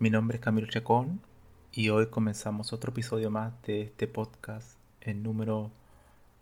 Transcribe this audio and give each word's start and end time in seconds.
mi 0.00 0.10
nombre 0.10 0.36
es 0.36 0.42
Camilo 0.42 0.68
Chacón 0.68 1.20
y 1.72 1.88
hoy 1.88 2.06
comenzamos 2.06 2.72
otro 2.72 2.92
episodio 2.92 3.30
más 3.30 3.52
de 3.62 3.82
este 3.82 4.06
podcast, 4.06 4.78
el 5.00 5.24
número 5.24 5.72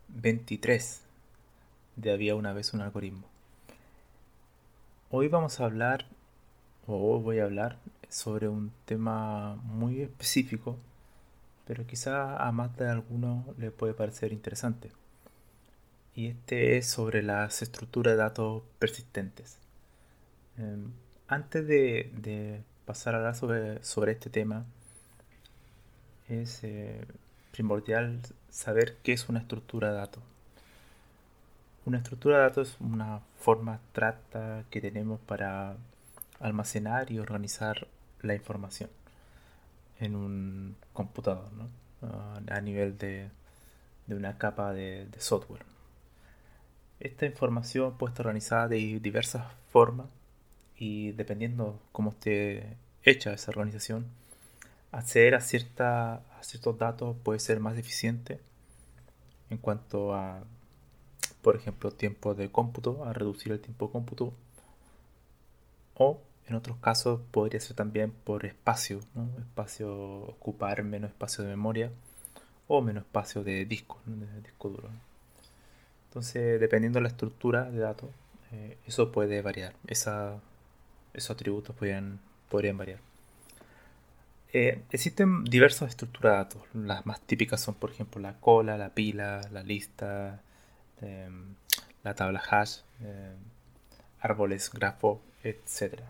23 0.09 1.01
de 1.97 2.13
Había 2.13 2.35
una 2.35 2.53
vez 2.53 2.75
un 2.75 2.83
algoritmo. 2.83 3.27
Hoy 5.11 5.29
vamos 5.29 5.59
a 5.59 5.65
hablar, 5.65 6.05
o 6.87 7.19
voy 7.19 7.39
a 7.39 7.45
hablar, 7.45 7.79
sobre 8.11 8.49
un 8.49 8.73
tema 8.85 9.55
muy 9.65 10.03
específico, 10.03 10.77
pero 11.67 11.87
quizá 11.87 12.37
a 12.37 12.53
más 12.53 12.77
de 12.77 12.91
alguno 12.91 13.47
le 13.57 13.71
puede 13.71 13.95
parecer 13.95 14.33
interesante. 14.33 14.93
Y 16.15 16.27
este 16.27 16.77
es 16.77 16.89
sobre 16.89 17.23
las 17.23 17.63
estructuras 17.63 18.13
de 18.13 18.19
datos 18.19 18.63
persistentes. 18.79 19.57
Em, 20.59 20.91
antes 21.27 21.67
de, 21.67 22.63
pasar 22.87 23.15
a 23.15 23.19
hablar 23.19 23.35
sobre, 23.35 24.13
este 24.13 24.31
tema, 24.31 24.65
es 26.29 26.63
eh, 26.65 27.05
primordial 27.51 28.21
saber 28.49 28.97
qué 29.03 29.13
es 29.13 29.29
una 29.29 29.41
estructura 29.41 29.91
de 29.91 29.97
datos. 29.97 30.23
Una 31.85 31.99
estructura 31.99 32.39
de 32.39 32.43
datos 32.45 32.71
es 32.71 32.81
una 32.81 33.21
forma 33.39 33.75
abstracta 33.75 34.65
que 34.71 34.81
tenemos 34.81 35.21
para 35.21 35.77
almacenar 36.41 37.11
y 37.11 37.19
organizar 37.19 37.87
la 38.23 38.35
información 38.35 38.91
en 40.01 40.15
un 40.15 40.77
computador, 40.93 41.49
ah, 42.03 42.41
a 42.49 42.61
nivel 42.61 42.97
de, 42.99 43.31
una 44.09 44.39
capa 44.39 44.73
de, 44.73 45.07
de 45.07 45.21
software. 45.21 45.65
Esta 47.01 47.27
información 47.27 47.99
puede 47.99 48.13
estar 48.13 48.27
organizada 48.27 48.69
de 48.69 49.01
diversas 49.01 49.45
formas 49.71 50.07
y 50.79 51.13
dependiendo 51.13 51.81
cómo 51.93 52.11
esté 52.11 52.77
hecha 53.03 53.33
esa 53.33 53.51
organización, 53.51 54.07
acceder 54.93 55.35
a, 55.35 55.41
cierta, 55.41 56.15
a 56.15 56.43
ciertos 56.43 56.79
datos 56.79 57.17
puede 57.23 57.39
ser 57.39 57.61
más 57.61 57.77
eficiente 57.79 58.41
en 59.51 59.59
cuanto 59.59 60.15
a, 60.15 60.43
por 61.43 61.57
ejemplo, 61.57 61.91
tiempo 61.91 62.35
de 62.35 62.51
cómputo, 62.51 63.05
a 63.05 63.13
reducir 63.13 63.53
el 63.53 63.61
tiempo 63.61 63.87
de 63.87 63.93
cómputo, 63.93 64.33
o 65.95 66.21
en 66.47 66.55
otros 66.55 66.77
casos 66.79 67.21
podría 67.31 67.61
ser 67.61 67.77
también 67.77 68.11
por 68.13 68.45
espacio, 68.45 69.01
espacio 69.39 69.95
ocupar 69.97 70.83
menos 70.83 71.11
espacio 71.11 71.43
de 71.45 71.51
memoria 71.51 71.91
o 72.69 72.83
menos 72.83 73.05
espacio 73.05 73.43
de 73.43 73.65
disco, 73.65 74.01
de 74.07 74.43
disco 74.43 74.69
duro. 74.69 74.91
Entonces, 76.09 76.61
dependiendo 76.61 76.99
de 76.99 77.03
la 77.03 77.09
estructura 77.09 77.71
de 77.71 77.79
datos, 77.79 78.11
eh, 78.53 78.79
eso 78.87 79.13
puede 79.13 79.43
variar. 79.43 79.75
Esa 79.87 80.41
esos 81.17 81.31
atributos 81.31 81.75
podrían, 81.75 82.21
podrían 82.51 82.77
variar. 82.77 83.01
Eh, 84.53 84.83
existen 84.91 85.45
diversas 85.45 85.91
estructuras 85.91 86.33
de 86.33 86.37
datos. 86.39 86.63
Las 86.75 87.05
más 87.07 87.21
típicas 87.21 87.61
son, 87.61 87.75
por 87.75 87.91
ejemplo, 87.91 88.21
la 88.21 88.35
cola, 88.41 88.79
la 88.79 88.91
pila, 88.91 89.41
la 89.53 89.63
lista, 89.63 90.41
em, 91.01 91.55
la 92.05 92.15
tabla 92.15 92.43
hash, 92.51 92.79
em, 93.01 93.37
árboles, 94.21 94.71
grafo, 94.73 95.21
etc. 95.43 96.01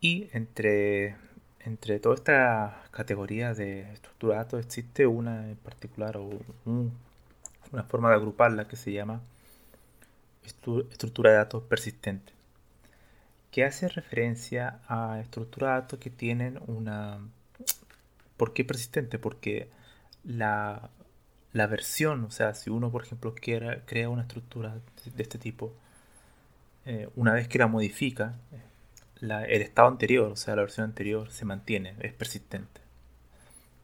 Y 0.00 0.28
entre, 0.32 1.16
entre 1.60 2.00
toda 2.00 2.16
esta 2.16 2.82
categoría 2.90 3.54
de 3.54 3.92
estructura 3.92 4.34
de 4.34 4.38
datos 4.44 4.66
existe 4.66 5.06
una 5.06 5.48
en 5.50 5.56
particular 5.56 6.16
o 6.16 6.30
una 6.64 7.84
forma 7.84 8.10
de 8.10 8.16
agruparla 8.16 8.66
que 8.68 8.76
se 8.76 8.92
llama 8.92 9.20
estructura 10.44 11.30
de 11.30 11.36
datos 11.36 11.62
persistente 11.64 12.32
que 13.52 13.64
hace 13.64 13.86
referencia 13.86 14.80
a 14.88 15.20
estructuras 15.20 15.68
de 15.68 15.80
datos 15.82 15.98
que 16.00 16.10
tienen 16.10 16.58
una... 16.66 17.20
¿Por 18.38 18.54
qué 18.54 18.64
persistente? 18.64 19.18
Porque 19.18 19.68
la, 20.24 20.90
versión, 21.52 22.24
o 22.24 22.30
sea, 22.30 22.54
si 22.54 22.70
uno, 22.70 22.90
por 22.90 23.04
ejemplo, 23.04 23.34
quiera, 23.34 23.84
crea 23.84 24.08
una 24.08 24.22
estructura 24.22 24.80
de 25.04 25.22
este 25.22 25.38
tipo, 25.38 25.74
eh, 26.86 27.10
una 27.14 27.34
vez 27.34 27.46
que 27.46 27.58
la 27.58 27.66
modifica, 27.66 28.34
el 29.20 29.62
estado 29.62 29.88
anterior, 29.88 30.32
o 30.32 30.36
sea, 30.36 30.56
la 30.56 30.62
versión 30.62 30.84
anterior, 30.84 31.30
se 31.30 31.44
mantiene, 31.44 31.94
es 32.00 32.14
persistente. 32.14 32.80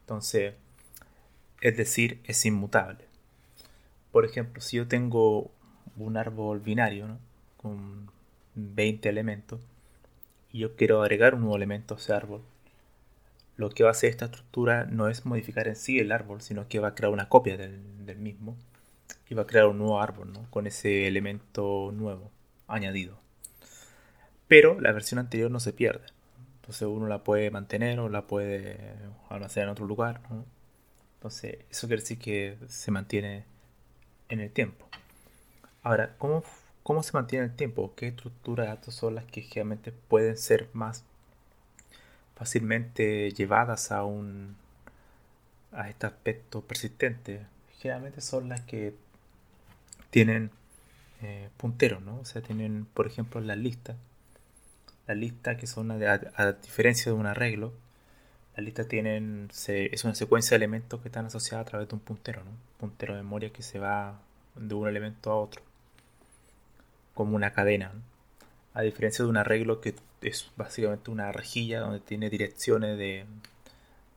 Entonces, 0.01 0.55
es 1.61 1.77
decir, 1.77 2.21
es 2.25 2.43
inmutable. 2.43 3.05
Por 4.11 4.25
ejemplo, 4.25 4.61
si 4.61 4.77
yo 4.77 4.87
tengo 4.87 5.51
un 5.95 6.17
árbol 6.17 6.59
binario, 6.59 7.07
¿no? 7.07 7.19
20 8.55 9.09
elementos 9.09 9.61
y 10.51 10.59
yo 10.59 10.75
quiero 10.75 11.01
agregar 11.01 11.35
un 11.35 11.41
nuevo 11.41 11.55
elemento 11.55 11.95
a 11.95 11.97
ese 11.97 12.13
árbol, 12.13 12.41
lo 13.55 13.69
que 13.69 13.83
va 13.83 13.89
a 13.89 13.91
hacer 13.91 14.09
esta 14.09 14.25
estructura 14.25 14.85
no 14.85 15.09
es 15.09 15.25
modificar 15.25 15.67
en 15.67 15.75
sí 15.75 15.99
el 15.99 16.11
árbol, 16.11 16.41
sino 16.41 16.67
que 16.67 16.79
va 16.79 16.89
a 16.89 16.95
crear 16.95 17.11
una 17.11 17.29
copia 17.29 17.57
del, 17.57 18.17
mismo 18.17 18.57
y 19.29 19.35
va 19.35 19.43
a 19.43 19.47
crear 19.47 19.67
un 19.67 19.77
nuevo 19.77 20.01
árbol 20.01 20.33
con 20.49 20.65
ese 20.65 21.07
elemento 21.07 21.91
nuevo 21.93 22.31
añadido. 22.67 23.19
Pero 24.47 24.79
la 24.81 24.91
versión 24.91 25.19
anterior 25.19 25.51
no 25.51 25.59
se 25.59 25.73
pierde. 25.73 26.05
Entonces 26.55 26.87
uno 26.87 27.07
la 27.07 27.23
puede 27.23 27.51
mantener 27.51 27.99
o 27.99 28.09
la 28.09 28.25
puede 28.25 28.79
almacenar 29.29 29.67
en 29.67 29.71
otro 29.73 29.85
lugar. 29.85 30.21
Entonces 31.17 31.59
eso 31.69 31.87
quiere 31.87 32.01
decir 32.01 32.17
que 32.17 32.57
se 32.67 32.89
mantiene 32.89 33.45
en 34.29 34.39
el 34.39 34.51
tiempo. 34.51 34.87
Ahora, 35.83 36.15
¿cómo 36.17 36.43
¿Cómo 36.89 37.03
se 37.03 37.13
mantiene 37.13 37.45
el 37.45 37.55
tiempo? 37.55 37.93
¿Qué 37.95 38.07
estructuras 38.07 38.65
de 38.65 38.73
datos 38.73 38.95
son 38.95 39.13
las 39.13 39.23
que 39.25 39.43
generalmente 39.43 39.91
pueden 39.91 40.35
ser 40.35 40.69
más 40.73 41.03
fácilmente 42.35 43.31
llevadas 43.31 43.91
a 43.91 44.03
un 44.03 44.55
a 45.71 45.87
este 45.87 46.07
aspecto 46.07 46.61
persistente? 46.61 47.45
Generalmente 47.77 48.21
son 48.21 48.49
las 48.49 48.61
que 48.61 48.95
tienen 50.09 50.49
eh, 51.21 51.49
punteros, 51.57 52.01
¿no? 52.01 52.21
O 52.21 52.25
sea, 52.25 52.41
tienen, 52.41 52.85
por 52.85 53.05
ejemplo, 53.05 53.39
las 53.39 53.59
listas. 53.59 53.95
Las 55.05 55.15
listas 55.15 55.57
que 55.57 55.67
son, 55.67 55.91
a, 55.91 56.21
a, 56.37 56.53
diferencia 56.53 57.11
de 57.11 57.17
un 57.19 57.27
arreglo, 57.27 57.71
las 58.55 58.65
listas 58.65 58.87
tienen, 58.87 59.51
es 59.67 60.03
una 60.05 60.15
secuencia 60.15 60.57
de 60.57 60.65
elementos 60.65 60.99
que 61.01 61.09
están 61.09 61.27
asociados 61.27 61.67
a 61.67 61.69
través 61.69 61.87
de 61.87 61.93
un 61.93 62.01
puntero, 62.01 62.43
¿no? 62.43 62.49
puntero 62.79 63.15
de 63.15 63.21
memoria 63.21 63.51
que 63.53 63.61
se 63.61 63.77
va 63.77 64.19
de 64.55 64.73
un 64.73 64.87
elemento 64.87 65.29
a 65.31 65.35
otro 65.35 65.68
como 67.19 67.35
una 67.35 67.51
cadena. 67.51 67.91
A 68.73 68.81
diferencia 68.81 69.25
de 69.25 69.29
un 69.29 69.35
arreglo 69.35 69.81
que 69.81 69.93
es 70.21 70.49
básicamente 70.55 71.11
una 71.11 71.33
rejilla 71.33 71.81
donde 71.81 71.99
tiene 71.99 72.29
direcciones 72.29 72.97
de 72.97 73.25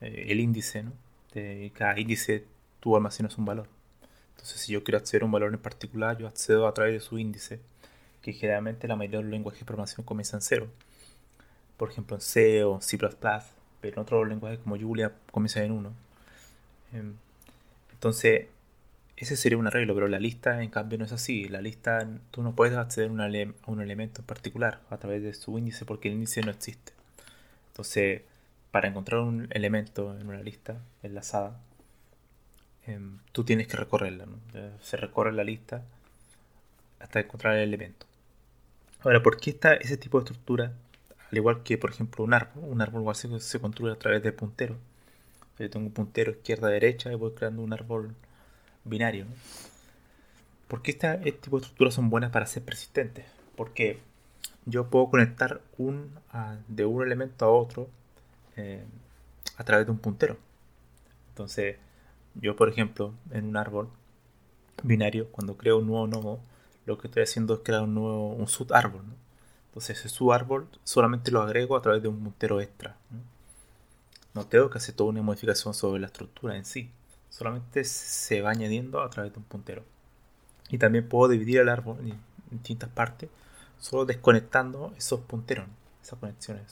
eh, 0.00 0.26
el 0.28 0.38
índice, 0.38 0.84
¿no? 0.84 0.92
De 1.34 1.72
cada 1.74 1.98
índice 1.98 2.44
tú 2.78 2.94
almacenas 2.94 3.36
un 3.38 3.44
valor. 3.44 3.66
Entonces, 4.30 4.60
si 4.60 4.72
yo 4.72 4.84
quiero 4.84 4.98
acceder 4.98 5.22
a 5.22 5.24
un 5.24 5.32
valor 5.32 5.52
en 5.52 5.58
particular, 5.58 6.16
yo 6.16 6.28
accedo 6.28 6.68
a 6.68 6.74
través 6.74 6.92
de 6.94 7.00
su 7.00 7.18
índice, 7.18 7.58
que 8.22 8.32
generalmente 8.34 8.86
la 8.86 8.94
mayoría 8.94 9.18
de 9.18 9.24
los 9.24 9.32
lenguajes 9.32 9.58
de 9.58 9.66
programación 9.66 10.06
comienzan 10.06 10.38
en 10.38 10.42
cero. 10.42 10.68
Por 11.76 11.90
ejemplo, 11.90 12.14
en 12.14 12.22
C 12.22 12.62
o 12.62 12.80
C++, 12.80 12.98
pero 13.80 13.94
en 13.94 13.98
otros 13.98 14.28
lenguajes 14.28 14.60
como 14.60 14.78
Julia 14.78 15.10
comienzan 15.32 15.64
en 15.64 15.72
1. 15.72 15.92
Em, 16.92 17.14
entonces, 17.90 18.46
ese 19.16 19.36
sería 19.36 19.58
un 19.58 19.66
arreglo, 19.66 19.94
pero 19.94 20.08
la 20.08 20.18
lista 20.18 20.62
en 20.62 20.70
cambio 20.70 20.98
no 20.98 21.04
es 21.04 21.12
así. 21.12 21.48
La 21.48 21.60
lista, 21.60 22.08
tú 22.30 22.42
no 22.42 22.54
puedes 22.54 22.76
acceder 22.76 23.10
a, 23.10 23.70
un 23.70 23.80
elemento 23.80 24.20
en 24.20 24.26
particular 24.26 24.80
a 24.90 24.96
través 24.98 25.22
de 25.22 25.34
su 25.34 25.56
índice 25.58 25.84
porque 25.84 26.08
el 26.08 26.14
índice 26.14 26.42
no 26.42 26.50
existe. 26.50 26.92
Entonces, 27.68 28.22
para 28.70 28.88
encontrar 28.88 29.20
un 29.20 29.48
elemento 29.50 30.18
en 30.18 30.28
una 30.28 30.42
lista 30.42 30.80
enlazada, 31.02 31.60
em, 32.86 33.18
tú 33.32 33.44
tienes 33.44 33.68
que 33.68 33.76
recorrerla. 33.76 34.26
Se 34.82 34.96
recorre 34.96 35.32
la 35.32 35.44
lista 35.44 35.84
hasta 37.00 37.20
encontrar 37.20 37.56
el 37.56 37.62
elemento. 37.68 38.06
Ahora, 39.02 39.22
¿por 39.22 39.38
qué 39.38 39.50
está 39.50 39.74
ese 39.74 39.96
tipo 39.96 40.18
de 40.18 40.24
estructura? 40.24 40.72
Al 41.30 41.38
igual 41.38 41.62
que, 41.62 41.78
por 41.78 41.90
ejemplo, 41.90 42.24
un 42.24 42.34
árbol. 42.34 42.64
Un 42.64 42.80
árbol 42.82 43.14
se, 43.14 43.40
se 43.40 43.60
construye 43.60 43.92
a 43.92 43.98
través 43.98 44.22
de 44.22 44.32
punteros. 44.32 44.78
Yo 45.58 45.70
tengo 45.70 45.86
un 45.86 45.92
puntero 45.92 46.32
izquierda-derecha 46.32 47.12
y 47.12 47.14
voy 47.14 47.32
creando 47.32 47.62
un 47.62 47.72
árbol 47.72 48.14
binario. 48.84 49.26
¿Por 50.68 50.82
qué 50.82 50.92
este 50.92 51.32
tipo 51.32 51.58
de 51.58 51.62
estructuras 51.62 51.94
son 51.94 52.10
buenas 52.10 52.30
para 52.30 52.46
ser 52.46 52.62
persistentes? 52.62 53.26
Porque 53.56 54.00
yo 54.64 54.88
puedo 54.88 55.10
conectar 55.10 55.60
un, 55.76 56.10
de 56.68 56.84
un 56.86 57.02
elemento 57.02 57.44
a 57.44 57.50
otro 57.50 57.88
eh, 58.56 58.84
a 59.56 59.64
través 59.64 59.86
de 59.86 59.92
un 59.92 59.98
puntero. 59.98 60.38
Entonces, 61.28 61.76
yo 62.34 62.56
por 62.56 62.68
ejemplo, 62.68 63.12
en 63.32 63.46
un 63.46 63.56
árbol 63.56 63.88
binario, 64.82 65.30
cuando 65.30 65.56
creo 65.56 65.78
un 65.78 65.86
nuevo 65.86 66.06
nodo, 66.06 66.40
lo 66.86 66.98
que 66.98 67.08
estoy 67.08 67.22
haciendo 67.22 67.54
es 67.54 67.60
crear 67.62 67.82
un 67.82 67.94
nuevo 67.94 68.32
un 68.32 68.48
subárbol. 68.48 69.04
Entonces, 69.68 69.98
ese 69.98 70.08
subárbol 70.08 70.68
solamente 70.84 71.30
lo 71.30 71.42
agrego 71.42 71.76
a 71.76 71.82
través 71.82 72.02
de 72.02 72.08
un 72.08 72.22
puntero 72.22 72.60
extra. 72.60 72.96
no 74.34 74.46
tengo 74.46 74.70
que 74.70 74.78
hacer 74.78 74.94
toda 74.94 75.10
una 75.10 75.22
modificación 75.22 75.74
sobre 75.74 76.00
la 76.00 76.06
estructura 76.06 76.56
en 76.56 76.64
sí 76.64 76.90
solamente 77.32 77.82
se 77.84 78.42
va 78.42 78.50
añadiendo 78.50 79.02
a 79.02 79.08
través 79.08 79.32
de 79.32 79.38
un 79.38 79.44
puntero. 79.44 79.82
Y 80.68 80.78
también 80.78 81.08
puedo 81.08 81.30
dividir 81.30 81.60
el 81.60 81.68
árbol 81.70 81.98
en 82.00 82.18
distintas 82.50 82.90
partes, 82.90 83.30
solo 83.78 84.04
desconectando 84.04 84.92
esos 84.96 85.20
punteros, 85.20 85.66
esas 86.02 86.18
conexiones, 86.18 86.62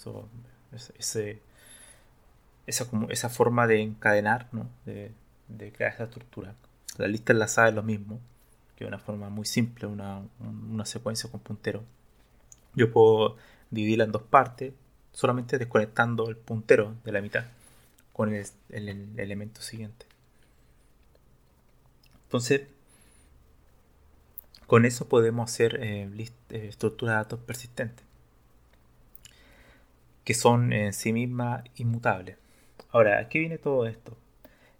esa, 2.66 3.28
forma 3.30 3.66
de 3.66 3.80
encadenar, 3.80 4.48
de, 4.84 5.72
crear 5.72 5.94
esa 5.94 6.04
estructura. 6.04 6.54
La 6.98 7.08
lista 7.08 7.32
enlazada 7.32 7.70
es 7.70 7.74
lo 7.74 7.82
mismo, 7.82 8.20
que 8.76 8.84
una 8.84 8.98
forma 8.98 9.30
muy 9.30 9.46
simple, 9.46 9.86
una, 9.86 10.22
secuencia 10.84 11.30
con 11.30 11.40
puntero. 11.40 11.82
Yo 12.74 12.92
puedo 12.92 13.36
dividirla 13.70 14.04
en 14.04 14.12
dos 14.12 14.22
partes, 14.22 14.74
solamente 15.12 15.58
desconectando 15.58 16.28
el 16.28 16.36
puntero 16.36 16.94
de 17.04 17.12
la 17.12 17.22
mitad 17.22 17.44
con 18.12 18.34
el 18.34 18.46
elemento 19.16 19.62
siguiente. 19.62 20.09
Entonces, 22.30 22.62
con 24.68 24.84
eso 24.84 25.08
podemos 25.08 25.50
hacer 25.50 25.80
eh, 25.82 26.08
eh, 26.50 26.66
estructuras 26.68 27.14
de 27.14 27.16
datos 27.16 27.40
persistentes, 27.40 28.06
que 30.22 30.34
son 30.34 30.72
en 30.72 30.92
sí 30.92 31.12
mismas 31.12 31.64
inmutables. 31.74 32.36
Ahora, 32.92 33.18
¿a 33.18 33.28
qué 33.28 33.40
viene 33.40 33.58
todo 33.58 33.84
esto? 33.84 34.16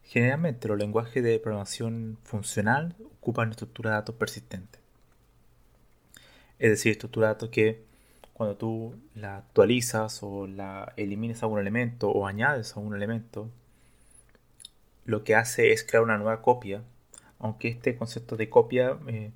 Generalmente 0.05 0.69
los 0.69 0.79
lenguajes 0.79 1.25
de 1.25 1.41
programación 1.41 2.19
funcional 2.23 2.95
ocupan 3.19 3.51
estructuras 3.51 3.91
de 3.91 3.97
datos 3.97 4.15
persistentes. 4.15 4.81
Es 6.61 6.71
decir, 6.71 6.93
estructura 6.93 7.27
de 7.27 7.35
datos 7.35 7.49
que 7.49 7.83
cuando 8.33 8.57
tú 8.57 8.95
la 9.17 9.39
actualizas 9.39 10.23
o 10.23 10.47
la 10.47 10.93
eliminas 10.97 11.43
algún 11.43 11.59
elemento 11.59 12.11
o 12.11 12.29
añades 12.29 12.77
algún 12.77 12.95
elemento, 12.95 13.51
lo 15.05 15.25
que 15.25 15.35
hace 15.35 15.73
es 15.73 15.83
crear 15.83 16.05
una 16.05 16.17
nueva 16.17 16.43
copia 16.43 16.85
aunque 17.41 17.69
este 17.69 17.97
concepto 17.97 18.37
de 18.37 18.49
copia 18.49 18.99
eh, 19.09 19.33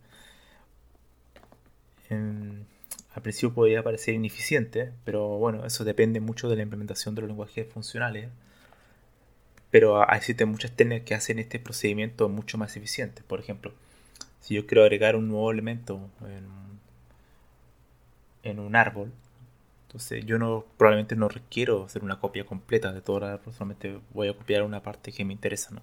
al 3.15 3.23
principio 3.23 3.55
podría 3.55 3.83
parecer 3.83 4.15
ineficiente, 4.15 4.93
pero 5.05 5.39
bueno, 5.39 5.65
eso 5.65 5.85
depende 5.85 6.21
mucho 6.21 6.49
de 6.49 6.57
la 6.57 6.63
implementación 6.63 7.15
de 7.15 7.23
los 7.23 7.29
lenguajes 7.29 7.67
funcionales. 7.73 8.29
Pero 9.71 10.09
existen 10.09 10.49
muchas 10.49 10.73
técnicas 10.73 11.07
que 11.07 11.15
hacen 11.15 11.39
este 11.39 11.59
procedimiento 11.59 12.29
mucho 12.29 12.59
más 12.59 12.77
eficiente. 12.77 13.23
Por 13.27 13.41
ejemplo, 13.41 13.73
si 14.41 14.55
yo 14.55 14.67
quiero 14.67 14.83
agregar 14.83 15.17
un 15.17 15.29
nuevo 15.29 15.51
elemento 15.51 16.01
en, 18.43 18.59
un 18.59 18.77
árbol, 18.77 19.13
entonces 19.87 20.25
yo 20.27 20.39
no 20.39 20.65
probablemente 20.77 21.17
no 21.17 21.29
requiero 21.29 21.85
hacer 21.85 22.05
una 22.05 22.21
copia 22.21 22.45
completa 22.45 22.93
de 22.93 23.01
todo 23.01 23.19
el 23.19 23.25
árbol, 23.25 23.55
solamente 23.55 23.99
voy 24.13 24.29
a 24.29 24.37
copiar 24.37 24.63
una 24.63 24.83
parte 24.83 25.13
que 25.13 25.25
me 25.25 25.33
interesa, 25.33 25.71
¿no? 25.73 25.83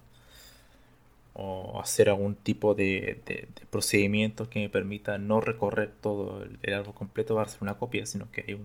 O 1.34 1.80
hacer 1.80 2.08
algún 2.08 2.34
tipo 2.34 2.74
de, 2.74 3.48
procedimiento 3.70 4.50
que 4.50 4.60
me 4.60 4.68
permita 4.68 5.18
no 5.18 5.40
recorrer 5.40 5.90
todo 6.00 6.44
el, 6.62 6.74
árbol 6.74 6.94
completo 6.94 7.34
para 7.34 7.46
hacer 7.46 7.62
una 7.62 7.78
copia, 7.78 8.04
sino 8.06 8.30
que 8.30 8.58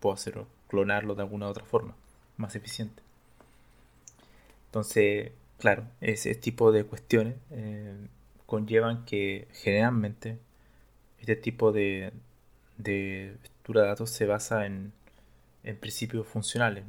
puedo 0.00 0.14
hacer 0.14 0.42
clonarlo 0.68 1.14
de 1.14 1.22
alguna 1.22 1.48
otra 1.48 1.64
forma, 1.64 1.94
más 2.36 2.56
eficiente. 2.56 3.02
Entonces, 4.66 5.32
claro, 5.58 5.84
ese 6.00 6.34
tipo 6.34 6.72
de 6.72 6.84
cuestiones 6.84 7.36
eh, 7.50 7.94
conllevan 8.46 9.04
que 9.04 9.46
generalmente 9.52 10.38
este 11.20 11.36
tipo 11.36 11.72
de, 11.72 12.12
estructura 12.78 13.82
de 13.82 13.88
datos 13.88 14.10
se 14.10 14.26
basa 14.26 14.66
en, 14.66 14.92
principios 15.80 16.26
funcionales, 16.26 16.84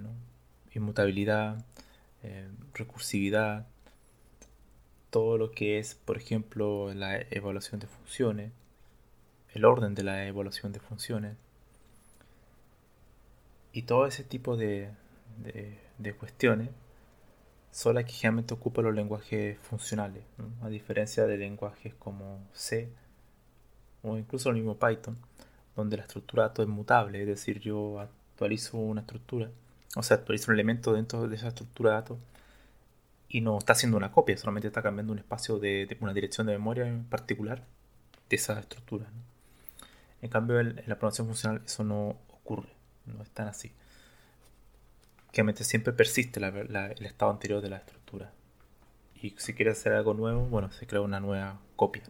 inmutabilidad, 0.74 1.63
eh, 2.24 2.48
recursividad, 2.74 3.68
todo 5.13 5.38
lo 5.38 5.51
que 5.51 5.77
es, 5.77 5.94
por 5.94 6.18
ejemplo, 6.18 6.92
la 6.95 7.21
evaluación 7.30 7.80
de 7.80 7.86
funciones, 7.86 8.51
el 9.54 9.63
orden 9.63 9.94
de 9.94 10.01
la 10.01 10.25
evaluación 10.25 10.71
de 10.71 10.80
funciones, 10.80 11.38
y 13.74 13.83
todo 13.83 14.07
ese 14.07 14.24
tipo 14.24 14.57
de, 14.57 14.89
cuestiones 16.18 16.69
son 17.69 17.94
las 17.94 18.06
que 18.06 18.14
generalmente 18.14 18.56
ocupan 18.56 18.85
los 18.85 18.95
lenguajes 18.95 19.59
funcionales, 19.59 20.23
a 20.64 20.69
diferencia 20.69 21.28
de 21.28 21.37
lenguajes 21.37 21.94
como 21.94 22.40
C 22.52 22.90
o 24.02 24.18
incluso 24.18 24.49
el 24.49 24.56
mismo 24.56 24.80
Python, 24.80 25.16
donde 25.76 25.97
la 25.97 26.04
estructura 26.04 26.44
de 26.44 26.49
datos 26.49 26.64
es 26.64 26.69
mutable, 26.69 27.21
es 27.21 27.28
decir, 27.28 27.59
yo 27.59 27.99
actualizo 27.99 28.80
una 28.80 29.02
estructura, 29.02 29.52
o 29.95 30.02
sea, 30.02 30.18
actualizo 30.18 30.49
un 30.49 30.56
elemento 30.56 30.92
dentro 30.92 31.28
de 31.28 31.35
esa 31.35 31.49
estructura 31.49 31.92
de 31.92 31.95
datos 31.97 32.18
y 33.33 33.42
no 33.42 33.57
está 33.57 33.73
haciendo 33.73 33.97
una 33.97 34.11
copia, 34.11 34.37
solamente 34.37 34.68
está 34.68 34.83
cambiando 34.83 35.11
un 35.11 35.18
espacio 35.18 35.57
de, 35.57 35.97
una 36.02 36.13
dirección 36.13 36.45
de 36.45 36.54
memoria 36.54 36.87
en 36.87 37.04
particular 37.04 37.66
de 38.30 38.35
esa 38.35 38.59
estructura. 38.59 39.07
En 40.21 40.30
cambio, 40.30 40.59
en, 40.59 40.75
la 40.75 40.95
programación 40.99 41.25
funcional 41.25 41.63
eso 41.66 41.83
no 41.83 42.09
ocurre, 42.30 42.69
no 43.07 43.23
es 43.23 43.31
tan 43.31 43.47
así. 43.47 43.71
Obviamente 45.31 45.63
siempre 45.63 45.94
persiste 45.94 46.40
el 46.40 47.06
estado 47.06 47.31
anterior 47.31 47.59
de 47.59 47.69
la 47.69 47.78
estructura. 47.78 48.31
Y 49.19 49.33
si 49.40 49.56
quieres 49.56 49.80
hacer 49.80 49.94
algo 49.94 50.13
nuevo, 50.13 50.45
bueno, 50.45 50.71
se 50.71 50.85
crea 50.85 51.02
una 51.02 51.19
nueva 51.19 51.59
copia 51.75 52.04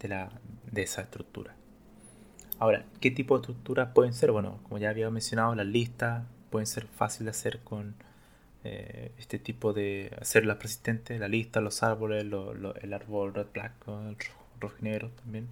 de, 0.00 0.08
la, 0.08 0.30
de 0.70 0.82
esa 0.82 1.00
estructura. 1.00 1.56
Ahora, 2.58 2.84
¿qué 3.00 3.10
tipo 3.10 3.38
de 3.38 3.40
estructuras 3.40 3.92
pueden 3.94 4.12
ser? 4.12 4.32
Bueno, 4.32 4.60
como 4.64 4.76
ya 4.76 4.90
había 4.90 5.08
mencionado, 5.08 5.54
las 5.54 5.66
listas 5.66 6.26
pueden 6.50 6.66
ser 6.66 6.86
fáciles 6.88 7.24
de 7.24 7.38
hacer 7.38 7.60
con 7.60 7.94
eh, 8.64 9.12
este 9.18 9.38
tipo 9.38 9.74
de 9.74 10.10
hacerlas 10.20 10.56
persistentes, 10.56 11.20
la 11.20 11.28
lista, 11.28 11.60
los 11.60 11.82
árboles, 11.82 12.24
el 12.24 12.92
árbol 12.94 13.34
red 13.34 13.46
black, 13.52 13.72
el 13.86 14.16
rojo 14.58 14.76
negro 14.80 15.10
también. 15.10 15.48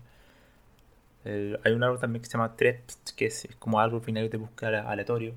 hay 1.25 1.73
un 1.73 1.85
árbol 1.85 2.01
también 2.01 2.23
que 2.23 2.27
se 2.27 2.33
llama 2.33 2.57
thread, 2.57 2.81
que 3.15 3.27
es, 3.27 3.49
como 3.59 3.81
árbol 3.81 4.01
binario 4.01 4.31
de 4.31 4.39
búsqueda 4.39 4.91
aleatorio, 4.91 5.35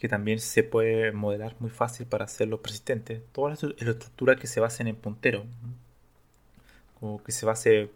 que 0.00 0.08
también 0.08 0.40
se 0.40 0.64
puede 0.64 1.12
modelar 1.12 1.54
muy 1.60 1.70
fácil 1.70 2.06
para 2.06 2.24
hacerlo 2.24 2.60
persistente. 2.62 3.22
Todas 3.32 3.62
las 3.62 3.72
estructuras 3.72 4.40
que 4.40 4.48
se 4.48 4.58
basen 4.60 4.88
en 4.88 4.96
puntero, 4.96 5.44
como 6.98 7.22
que 7.22 7.30
se 7.30 7.46
base, 7.46 7.90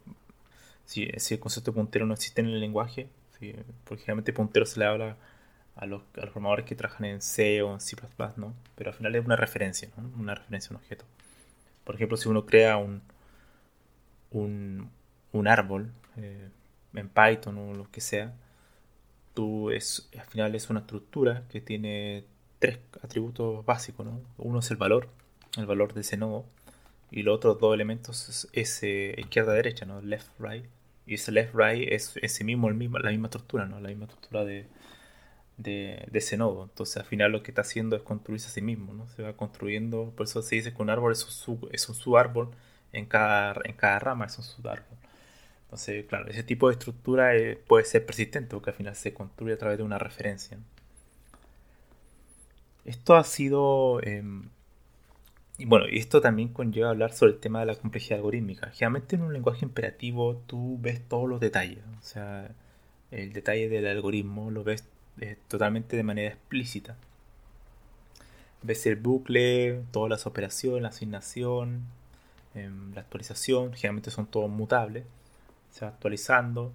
si, 0.85 1.09
si, 1.17 1.35
el 1.35 1.41
concepto 1.41 1.73
de 1.73 1.77
puntero 1.77 2.07
no 2.07 2.15
existe 2.15 2.41
en 2.41 2.49
el 2.49 2.61
lenguaje, 2.61 3.09
porque 3.85 4.03
generalmente 4.03 4.33
puntero 4.33 4.65
se 4.65 4.79
le 4.79 4.87
habla 4.87 5.17
a 5.77 5.87
los, 5.87 6.03
a 6.21 6.27
formadores 6.27 6.67
que 6.67 6.75
trabajan 6.75 7.07
en 7.07 7.23
C 7.23 7.63
o 7.63 7.73
en 7.73 7.81
C++, 7.81 7.97
¿no? 8.37 8.55
Pero 8.75 8.91
al 8.91 8.97
final 8.97 9.15
es 9.15 9.25
una 9.25 9.37
referencia, 9.37 9.89
¿no? 9.97 10.11
Una 10.19 10.35
referencia 10.35 10.69
a 10.69 10.73
un 10.73 10.77
objeto. 10.77 11.05
Por 11.85 11.95
ejemplo, 11.95 12.17
si 12.17 12.29
uno 12.29 12.47
crea 12.47 12.77
un, 12.77 13.03
un, 14.31 15.49
árbol 15.49 15.93
eh, 16.17 16.49
en 16.95 17.09
Python 17.09 17.59
o 17.59 17.75
lo 17.75 17.91
que 17.91 18.01
sea, 18.01 18.35
tú 19.35 19.71
es, 19.71 20.09
al 20.19 20.27
final 20.27 20.55
es 20.55 20.71
una 20.71 20.81
estructura 20.81 21.45
que 21.51 21.61
tiene 21.61 22.25
tres 22.59 22.79
atributos 23.03 23.65
básicos. 23.65 24.07
¿no? 24.07 24.21
Uno 24.39 24.61
es 24.61 24.71
el 24.71 24.77
valor, 24.77 25.09
el 25.57 25.67
valor 25.67 25.95
de 25.95 26.03
ese 26.03 26.17
nodo, 26.17 26.45
y 27.11 27.23
los 27.23 27.37
otros 27.37 27.59
dos 27.59 27.75
elementos 27.75 28.49
es, 28.53 28.83
eh, 28.83 29.15
izquierda-derecha, 29.19 29.85
¿no? 29.85 30.01
left-right. 30.01 30.65
Y 31.07 31.15
ese 31.15 31.33
left-right 31.33 31.93
es 31.93 32.17
ese 32.23 32.45
mismo, 32.45 32.69
el 32.69 32.75
mismo, 32.75 32.99
la 32.99 33.11
misma 33.11 33.27
estructura, 33.27 33.67
¿no? 33.67 33.81
la 33.81 33.89
misma 33.89 34.05
estructura 34.05 34.45
de, 34.45 34.67
de, 35.57 36.09
ese 36.13 36.37
nodo. 36.37 36.65
Entonces 36.65 36.97
al 36.97 37.05
final 37.05 37.33
lo 37.33 37.43
que 37.43 37.51
está 37.51 37.63
haciendo 37.63 37.97
es 37.97 38.03
construirse 38.03 38.49
a 38.49 38.51
sí 38.51 38.63
mismo, 38.63 38.93
¿no? 38.93 39.09
Se 39.09 39.23
va 39.23 39.35
construyendo, 39.37 40.13
por 40.17 40.27
eso 40.27 40.43
se 40.43 40.57
dice 40.57 40.75
que 40.75 40.83
un 40.83 40.91
árbol 40.91 41.13
es 41.13 41.25
un, 41.25 41.31
sub, 41.31 41.69
es 41.73 41.89
un 41.89 41.95
subárbol 41.95 42.51
en 42.93 43.07
cada, 43.07 43.61
en 43.65 43.75
cada 43.75 43.99
rama, 43.99 44.27
es 44.27 44.39
un 44.39 44.45
subárbol. 44.45 44.99
Entonces, 45.65 46.05
claro, 46.07 46.29
ese 46.29 46.43
tipo 46.43 46.69
de 46.69 46.75
estructura 46.75 47.35
eh, 47.35 47.57
puede 47.57 47.85
ser 47.85 48.05
persistente 48.05 48.51
porque 48.51 48.71
al 48.71 48.77
final 48.77 48.95
se 48.95 49.15
construye 49.15 49.55
a 49.55 49.59
través 49.59 49.79
de 49.79 49.85
una 49.85 49.99
referencia. 49.99 50.59
Esto 52.85 53.17
ha 53.17 53.25
sido... 53.25 54.01
Em, 54.03 54.51
y 55.59 55.65
bueno, 55.67 55.87
esto 55.91 56.21
también 56.21 56.49
conlleva 56.49 56.91
hablar 56.91 57.13
sobre 57.13 57.33
el 57.33 57.41
tema 57.41 57.61
de 57.61 57.67
la 57.67 57.77
complejidad 57.77 58.19
algorítmica. 58.19 58.69
Generalmente 58.71 59.17
en 59.17 59.23
un 59.23 59.33
lenguaje 59.33 59.65
imperativo 59.65 60.37
tú 60.47 60.79
ves 60.81 61.07
todos 61.09 61.29
los 61.29 61.41
detalles. 61.41 61.85
O 62.01 62.03
sea, 62.03 62.51
el 63.11 63.33
detalle 63.33 63.69
del 63.69 63.87
algoritmo 63.87 64.51
lo 64.51 64.65
ves 64.65 64.85
eh, 65.21 65.37
totalmente 65.49 65.97
de 65.97 66.03
manera 66.03 66.31
explícita. 66.31 66.97
Ves 68.63 68.87
el 68.87 68.97
bucle, 68.97 69.83
todas 69.91 70.11
las 70.11 70.27
operaciones, 70.27 70.83
la 70.83 70.89
asignación, 70.89 71.83
em, 72.55 72.95
la 72.95 73.01
actualización, 73.03 73.73
generalmente 73.75 74.11
son 74.11 74.27
todos 74.27 74.51
mutables 74.51 75.05
se 75.73 75.85
va 75.85 75.91
actualizando. 75.91 76.73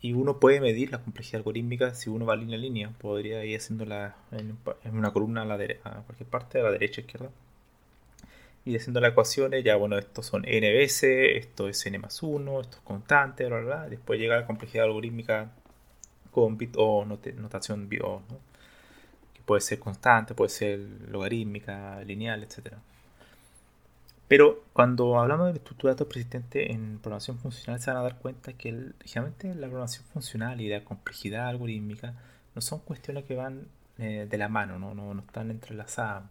Y 0.00 0.14
uno 0.14 0.40
puede 0.40 0.60
medir 0.60 0.90
la 0.90 0.98
complejidad 0.98 1.40
algorítmica 1.40 1.94
si 1.94 2.10
uno 2.10 2.26
va 2.26 2.36
línea 2.36 2.56
a 2.56 2.60
línea. 2.60 2.90
Podría 2.90 3.44
ir 3.44 3.56
haciéndola 3.58 4.16
en, 4.32 4.58
una 4.92 5.12
columna 5.12 5.42
a, 5.42 5.44
la 5.44 5.54
a 5.54 6.02
cualquier 6.02 6.28
parte, 6.28 6.60
a 6.60 6.64
la 6.64 6.72
derecha, 6.72 7.00
izquierda. 7.00 7.30
Y 8.64 8.76
haciendo 8.76 9.00
las 9.00 9.12
ecuaciones, 9.12 9.64
ya 9.64 9.76
bueno, 9.76 9.98
estos 9.98 10.26
son 10.26 10.44
n 10.44 10.72
veces, 10.72 11.36
esto 11.36 11.68
es 11.68 11.84
n 11.86 11.98
más 11.98 12.22
1, 12.22 12.60
esto 12.60 12.76
es 12.76 12.82
constante, 12.82 13.46
bla, 13.46 13.60
bla, 13.60 13.88
Después 13.88 14.20
llega 14.20 14.36
la 14.36 14.46
complejidad 14.46 14.84
algorítmica 14.86 15.50
con 16.32 16.58
bit 16.58 16.74
o 16.76 17.04
notación 17.04 17.88
bit 17.88 18.02
o, 18.02 18.22
que 19.34 19.42
puede 19.42 19.60
ser 19.60 19.78
constante, 19.78 20.34
puede 20.34 20.50
ser 20.50 20.80
logarítmica, 21.08 22.02
lineal, 22.04 22.42
etcétera. 22.42 22.78
Pero 24.32 24.64
cuando 24.72 25.20
hablamos 25.20 25.52
de 25.52 25.58
estructura 25.58 25.90
de 25.92 25.96
datos 25.96 26.08
persistente 26.08 26.72
en 26.72 26.98
programación 27.00 27.38
funcional 27.38 27.80
se 27.80 27.90
van 27.90 27.98
a 28.00 28.02
dar 28.02 28.18
cuenta 28.18 28.54
que 28.54 28.70
generalmente 29.04 29.54
la 29.54 29.66
programación 29.66 30.06
funcional 30.06 30.60
y 30.60 30.70
la 30.70 30.84
complejidad 30.84 31.48
algorítmica 31.48 32.14
no 32.54 32.62
son 32.62 32.78
cuestiones 32.80 33.24
que 33.24 33.34
van 33.34 33.66
eh, 33.98 34.26
de 34.30 34.38
la 34.38 34.48
mano, 34.48 34.78
¿no? 34.78 34.94
No, 34.94 35.20
están 35.20 35.50
entrelazadas. 35.50 36.24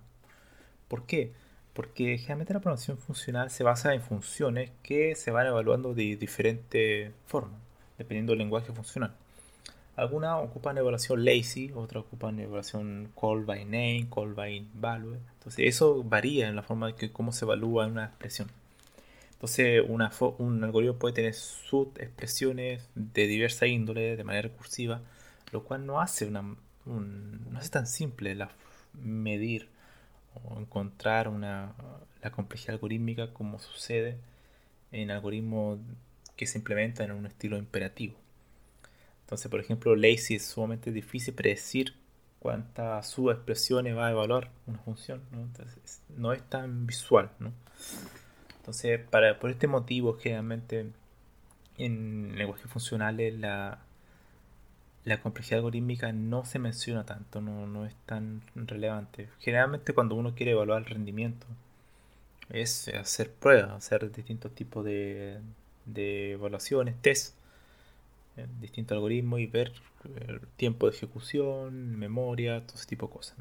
¿Por 0.87 1.05
qué? 1.05 1.33
Porque 1.73 2.17
generalmente 2.17 2.53
la 2.53 2.59
programación 2.59 2.97
funcional 2.97 3.51
se 3.51 3.63
basa 3.63 3.93
en 3.93 4.01
funciones 4.01 4.71
que 4.81 5.15
se 5.15 5.29
van 5.31 5.45
evaluando 5.47 5.93
de 5.93 6.15
diferentes 6.15 7.13
formas, 7.27 7.59
dependiendo 7.99 8.31
del 8.31 8.39
lenguaje 8.39 8.73
funcional. 8.73 9.13
Algunas 9.95 10.41
ocupan 10.41 10.77
evaluación 10.77 11.25
lazy, 11.25 11.71
otras 11.75 12.05
ocupan 12.05 12.39
evaluación 12.39 13.11
call 13.19 13.45
by 13.45 13.65
name, 13.65 14.07
call 14.13 14.33
by 14.33 14.65
value. 14.73 15.17
Entonces 15.33 15.67
eso 15.67 16.03
varía 16.03 16.47
en 16.47 16.55
la 16.55 16.63
forma 16.63 16.87
de 16.87 16.95
que 16.95 17.11
cómo 17.11 17.31
se 17.33 17.45
evalúa 17.45 17.87
una 17.87 18.05
expresión. 18.05 18.49
Entonces 19.33 19.83
una, 19.87 20.11
un 20.37 20.63
algoritmo 20.63 20.97
puede 20.97 21.15
tener 21.15 21.33
subexpresiones 21.33 22.87
de 22.95 23.27
diversa 23.27 23.67
índole, 23.67 24.15
de 24.15 24.23
manera 24.23 24.49
recursiva, 24.49 25.01
lo 25.51 25.63
cual 25.63 25.85
no 25.85 25.99
hace, 25.99 26.25
una, 26.25 26.41
no 26.85 27.59
hace 27.59 27.69
tan 27.69 27.87
simple 27.87 28.35
la, 28.35 28.49
medir 28.93 29.67
o 30.33 30.59
encontrar 30.59 31.27
una, 31.27 31.73
la 32.21 32.31
complejidad 32.31 32.75
algorítmica 32.75 33.33
como 33.33 33.59
sucede 33.59 34.17
en 34.91 35.11
algoritmos 35.11 35.79
que 36.35 36.47
se 36.47 36.57
implementan 36.57 37.09
en 37.09 37.17
un 37.17 37.25
estilo 37.25 37.57
imperativo. 37.57 38.15
Entonces, 39.31 39.49
por 39.49 39.61
ejemplo, 39.61 39.95
lazy 39.95 40.35
es 40.35 40.45
sumamente 40.45 40.91
difícil 40.91 41.33
predecir 41.33 41.93
cuántas 42.39 43.07
subexpresiones 43.07 43.95
va 43.95 44.07
a 44.07 44.11
evaluar 44.11 44.51
una 44.67 44.77
función, 44.79 45.21
¿no? 45.31 45.39
Entonces, 45.39 46.01
no 46.17 46.33
es 46.33 46.43
tan 46.49 46.85
visual, 46.85 47.31
¿no? 47.39 47.53
Entonces, 48.57 48.99
para, 49.09 49.39
por 49.39 49.49
este 49.49 49.67
motivo, 49.67 50.17
generalmente 50.19 50.91
en 51.77 52.35
lenguajes 52.35 52.69
funcionales 52.69 53.33
la, 53.39 53.79
complejidad 55.23 55.59
algorítmica 55.59 56.11
no 56.11 56.43
se 56.43 56.59
menciona 56.59 57.05
tanto, 57.05 57.39
no, 57.39 57.65
no, 57.67 57.85
es 57.85 57.95
tan 58.05 58.41
relevante. 58.53 59.29
Generalmente 59.39 59.93
cuando 59.93 60.15
uno 60.15 60.35
quiere 60.35 60.51
evaluar 60.51 60.79
el 60.79 60.87
rendimiento 60.87 61.47
es 62.49 62.89
hacer 62.89 63.31
pruebas, 63.31 63.71
hacer 63.71 64.11
distintos 64.11 64.53
tipos 64.53 64.83
de, 64.83 65.39
de 65.85 66.33
evaluaciones, 66.33 67.01
test 67.01 67.39
distintos 68.59 68.95
algoritmos 68.95 69.39
y 69.39 69.47
ver 69.47 69.73
el 70.27 70.41
tiempo 70.55 70.89
de 70.89 70.95
ejecución, 70.95 71.97
memoria, 71.97 72.65
todo 72.65 72.77
ese 72.77 72.87
tipo 72.87 73.07
de 73.07 73.13
cosas. 73.13 73.37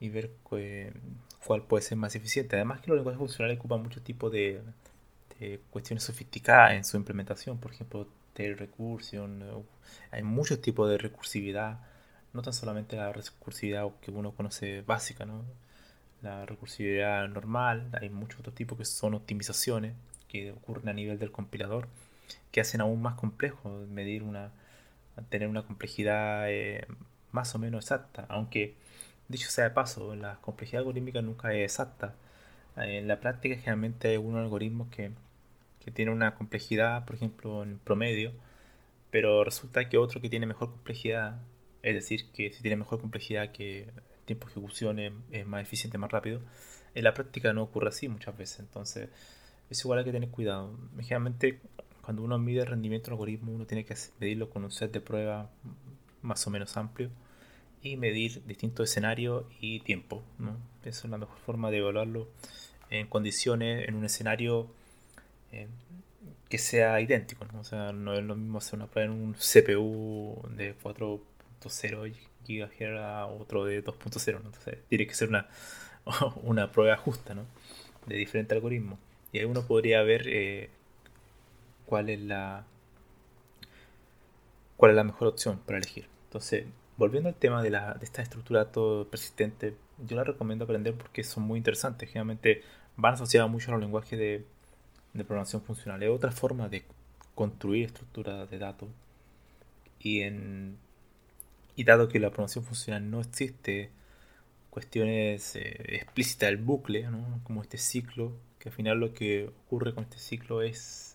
Y 0.00 0.08
ver 0.08 0.30
cuál 0.42 1.62
puede 1.66 1.82
ser 1.82 1.98
más 1.98 2.14
eficiente. 2.14 2.56
Además 2.56 2.80
que 2.80 2.88
los 2.88 2.96
lenguajes 2.96 3.18
funcionales 3.18 3.58
ocupan 3.58 3.82
muchos 3.82 4.02
tipos 4.02 4.32
de, 4.32 4.62
cuestiones 5.70 6.04
sofisticadas 6.04 6.72
en 6.72 6.84
su 6.84 6.96
implementación. 6.96 7.58
Por 7.58 7.72
ejemplo, 7.72 8.08
tail 8.32 8.56
recursion. 8.56 9.42
Hay 10.10 10.22
muchos 10.22 10.60
tipos 10.62 10.88
de 10.88 10.98
recursividad. 10.98 11.80
No 12.32 12.42
tan 12.42 12.52
solamente 12.52 12.96
la 12.96 13.12
recursividad 13.12 13.88
que 14.00 14.10
uno 14.10 14.32
conoce 14.32 14.82
básica, 14.82 15.26
¿no? 15.26 15.44
La 16.22 16.46
recursividad 16.46 17.28
normal. 17.28 17.90
Hay 18.00 18.08
muchos 18.08 18.40
otros 18.40 18.54
tipos 18.54 18.78
que 18.78 18.84
son 18.84 19.14
optimizaciones 19.14 19.94
que 20.28 20.52
ocurren 20.52 20.88
a 20.88 20.92
nivel 20.92 21.18
del 21.18 21.32
compilador 21.32 21.88
que 22.50 22.60
hacen 22.60 22.80
aún 22.80 23.02
más 23.02 23.14
complejo 23.14 23.70
medir 23.88 24.22
una, 24.22 24.52
tener 25.28 25.48
una 25.48 25.62
complejidad 25.62 26.50
eh, 26.50 26.86
más 27.32 27.54
o 27.54 27.58
menos 27.58 27.84
exacta, 27.84 28.26
aunque 28.28 28.74
dicho 29.28 29.50
sea 29.50 29.64
de 29.64 29.70
paso, 29.70 30.14
la 30.16 30.36
complejidad 30.40 30.80
algorítmica 30.80 31.22
nunca 31.22 31.52
es 31.54 31.72
exacta. 31.72 32.14
En 32.76 33.08
la 33.08 33.20
práctica 33.20 33.56
generalmente 33.56 34.08
hay 34.08 34.16
un 34.16 34.36
algoritmo 34.36 34.88
que, 34.90 35.12
que 35.84 35.90
tiene 35.90 36.12
una 36.12 36.34
complejidad, 36.34 37.04
por 37.04 37.16
ejemplo, 37.16 37.62
en 37.62 37.78
promedio, 37.78 38.32
pero 39.10 39.44
resulta 39.44 39.88
que 39.88 39.98
otro 39.98 40.20
que 40.20 40.28
tiene 40.30 40.46
mejor 40.46 40.70
complejidad, 40.70 41.40
es 41.82 41.94
decir, 41.94 42.30
que 42.32 42.52
si 42.52 42.62
tiene 42.62 42.76
mejor 42.76 43.00
complejidad 43.00 43.52
que 43.52 43.82
el 43.84 44.24
tiempo 44.26 44.46
de 44.46 44.52
ejecución 44.52 44.98
es, 44.98 45.12
es 45.32 45.46
más 45.46 45.62
eficiente, 45.62 45.98
más 45.98 46.10
rápido, 46.10 46.40
en 46.94 47.04
la 47.04 47.14
práctica 47.14 47.52
no 47.52 47.62
ocurre 47.62 47.88
así 47.88 48.08
muchas 48.08 48.36
veces, 48.36 48.60
entonces 48.60 49.08
es 49.70 49.80
igual 49.80 50.00
hay 50.00 50.04
que 50.04 50.12
tener 50.12 50.30
cuidado. 50.30 50.76
Generalmente 51.00 51.60
cuando 52.02 52.22
uno 52.22 52.38
mide 52.38 52.60
el 52.60 52.66
rendimiento 52.66 53.06
del 53.06 53.14
algoritmo, 53.14 53.52
uno 53.52 53.66
tiene 53.66 53.84
que 53.84 53.94
medirlo 54.18 54.50
con 54.50 54.64
un 54.64 54.70
set 54.70 54.92
de 54.92 55.00
pruebas 55.00 55.48
más 56.22 56.46
o 56.46 56.50
menos 56.50 56.76
amplio 56.76 57.10
y 57.82 57.96
medir 57.96 58.44
distintos 58.46 58.90
escenarios 58.90 59.44
y 59.60 59.80
tiempo. 59.80 60.22
¿no? 60.38 60.56
Esa 60.84 61.06
es 61.06 61.10
la 61.10 61.18
mejor 61.18 61.38
forma 61.38 61.70
de 61.70 61.78
evaluarlo 61.78 62.28
en 62.90 63.06
condiciones, 63.06 63.88
en 63.88 63.94
un 63.94 64.04
escenario 64.04 64.68
eh, 65.52 65.68
que 66.48 66.58
sea 66.58 67.00
idéntico. 67.00 67.46
¿no? 67.52 67.60
O 67.60 67.64
sea, 67.64 67.92
no 67.92 68.14
es 68.14 68.22
lo 68.22 68.36
mismo 68.36 68.58
hacer 68.58 68.74
una 68.74 68.86
prueba 68.86 69.12
en 69.12 69.18
un 69.18 69.34
CPU 69.34 70.42
de 70.56 70.76
4.0 70.78 72.14
GHz 72.46 72.98
a 72.98 73.26
otro 73.26 73.64
de 73.64 73.84
2.0. 73.84 74.36
Entonces, 74.36 74.78
tiene 74.88 75.06
que 75.06 75.14
ser 75.14 75.28
una, 75.28 75.48
una 76.42 76.70
prueba 76.72 76.96
justa 76.96 77.34
¿no? 77.34 77.46
de 78.06 78.16
diferentes 78.16 78.54
algoritmos. 78.54 78.98
Y 79.32 79.38
ahí 79.38 79.44
uno 79.44 79.66
podría 79.66 80.02
ver 80.02 80.26
eh, 80.26 80.70
cuál 81.90 82.08
es 82.08 82.20
la 82.20 82.64
cuál 84.76 84.92
es 84.92 84.96
la 84.96 85.04
mejor 85.04 85.28
opción 85.28 85.58
para 85.66 85.78
elegir. 85.78 86.08
Entonces, 86.26 86.64
volviendo 86.96 87.28
al 87.28 87.34
tema 87.34 87.62
de, 87.62 87.70
la, 87.70 87.94
de 87.94 88.04
esta 88.04 88.22
estructura 88.22 88.70
todo 88.70 89.08
persistente, 89.08 89.74
yo 90.06 90.16
la 90.16 90.24
recomiendo 90.24 90.64
aprender 90.64 90.94
porque 90.94 91.24
son 91.24 91.42
muy 91.42 91.58
interesantes. 91.58 92.08
Generalmente 92.08 92.62
van 92.96 93.14
asociados 93.14 93.50
mucho 93.50 93.70
a 93.70 93.72
los 93.72 93.80
lenguajes 93.80 94.18
de, 94.18 94.46
de 95.12 95.24
programación 95.24 95.62
funcional. 95.62 96.02
Es 96.02 96.10
otra 96.10 96.30
forma 96.30 96.68
de 96.68 96.84
construir 97.34 97.86
estructuras 97.86 98.48
de 98.48 98.58
datos. 98.58 98.88
Y, 99.98 100.20
en, 100.20 100.78
y 101.74 101.84
dado 101.84 102.08
que 102.08 102.20
la 102.20 102.28
programación 102.30 102.64
funcional 102.64 103.10
no 103.10 103.20
existe 103.20 103.90
cuestiones 104.70 105.56
eh, 105.56 105.96
explícitas 105.96 106.50
del 106.50 106.58
bucle, 106.58 107.06
como 107.42 107.60
este 107.60 107.76
ciclo, 107.76 108.32
que 108.60 108.68
al 108.68 108.74
final 108.74 109.00
lo 109.00 109.12
que 109.12 109.50
ocurre 109.66 109.92
con 109.92 110.04
este 110.04 110.18
ciclo 110.18 110.62
es 110.62 111.09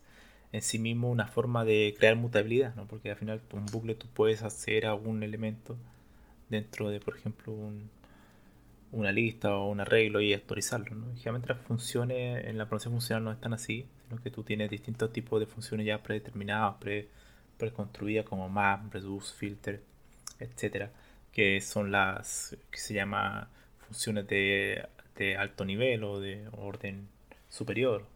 en 0.52 0.62
sí 0.62 0.80
mismo 0.80 1.10
una 1.10 1.28
forma 1.28 1.66
de 1.66 1.96
crear 1.98 2.16
mutabilidad, 2.16 2.76
¿no? 2.76 2.88
porque 2.88 3.12
al 3.12 3.18
final 3.18 3.42
un 3.52 3.66
bucle 3.66 3.96
tú 3.96 4.08
puedes 4.08 4.44
hacer 4.44 4.86
algún 4.86 5.24
elemento 5.24 5.78
dentro 6.50 6.90
de, 6.90 7.00
por 7.00 7.18
ejemplo, 7.18 7.54
una 8.92 9.12
lista 9.12 9.56
o 9.56 9.70
un 9.70 9.82
arreglo 9.82 10.22
y 10.22 10.34
actualizarlo. 10.34 10.96
¿no? 10.96 11.08
Generalmente 11.16 11.50
las 11.50 11.62
funciones 11.62 12.46
en 12.46 12.58
la 12.58 12.66
programación 12.66 12.94
funcional 12.94 13.24
no 13.24 13.32
están 13.32 13.54
así, 13.54 13.86
sino 14.08 14.22
que 14.22 14.32
tú 14.32 14.44
tienes 14.44 14.70
distintos 14.70 15.12
tipos 15.12 15.40
de 15.40 15.46
funciones 15.46 15.86
ya 15.86 16.02
predeterminadas, 16.02 16.76
pre, 16.80 17.10
preconstruida 17.58 18.24
como 18.24 18.48
map, 18.50 18.94
reduce, 18.94 19.34
filter, 19.34 19.82
etcétera, 20.40 20.92
que 21.32 21.60
son 21.62 21.92
las 21.92 22.56
que 22.72 22.80
se 22.80 22.94
llama 22.94 23.50
funciones 23.88 24.28
de, 24.28 24.88
de 25.18 25.38
alto 25.38 25.66
nivel 25.66 26.04
o 26.04 26.20
de 26.20 26.48
orden 26.54 27.08
superior 27.50 28.15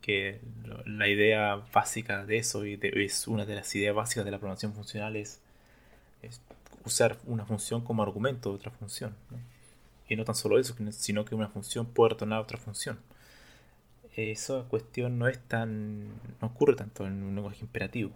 que 0.00 0.40
la 0.86 1.08
idea 1.08 1.56
básica 1.72 2.24
de 2.24 2.38
eso 2.38 2.66
y 2.66 2.78
es 2.82 3.28
una 3.28 3.44
de 3.44 3.54
las 3.54 3.74
ideas 3.74 3.94
básicas 3.94 4.24
de 4.24 4.30
la 4.30 4.38
programación 4.38 4.72
funcional 4.72 5.16
es, 5.16 5.40
usar 6.84 7.18
una 7.26 7.44
función 7.44 7.82
como 7.82 8.02
argumento 8.02 8.50
de 8.50 8.56
otra 8.56 8.70
función 8.70 9.14
y 10.08 10.16
no 10.16 10.24
tan 10.24 10.34
solo 10.34 10.58
eso 10.58 10.74
sino 10.92 11.24
que 11.26 11.34
una 11.34 11.48
función 11.48 11.86
puede 11.86 12.10
retornar 12.10 12.40
otra 12.40 12.58
función. 12.58 12.98
Esa 14.16 14.62
cuestión 14.64 15.18
no 15.18 15.28
es 15.28 15.38
tan 15.38 16.08
no 16.40 16.48
ocurre 16.48 16.74
tanto 16.74 17.06
en 17.06 17.22
un 17.22 17.34
lenguaje 17.34 17.60
imperativo. 17.60 18.10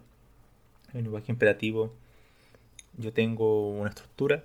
En 0.92 0.98
un 0.98 1.04
lenguaje 1.04 1.30
imperativo 1.30 1.92
yo 2.96 3.12
tengo 3.12 3.70
una 3.70 3.90
estructura 3.90 4.44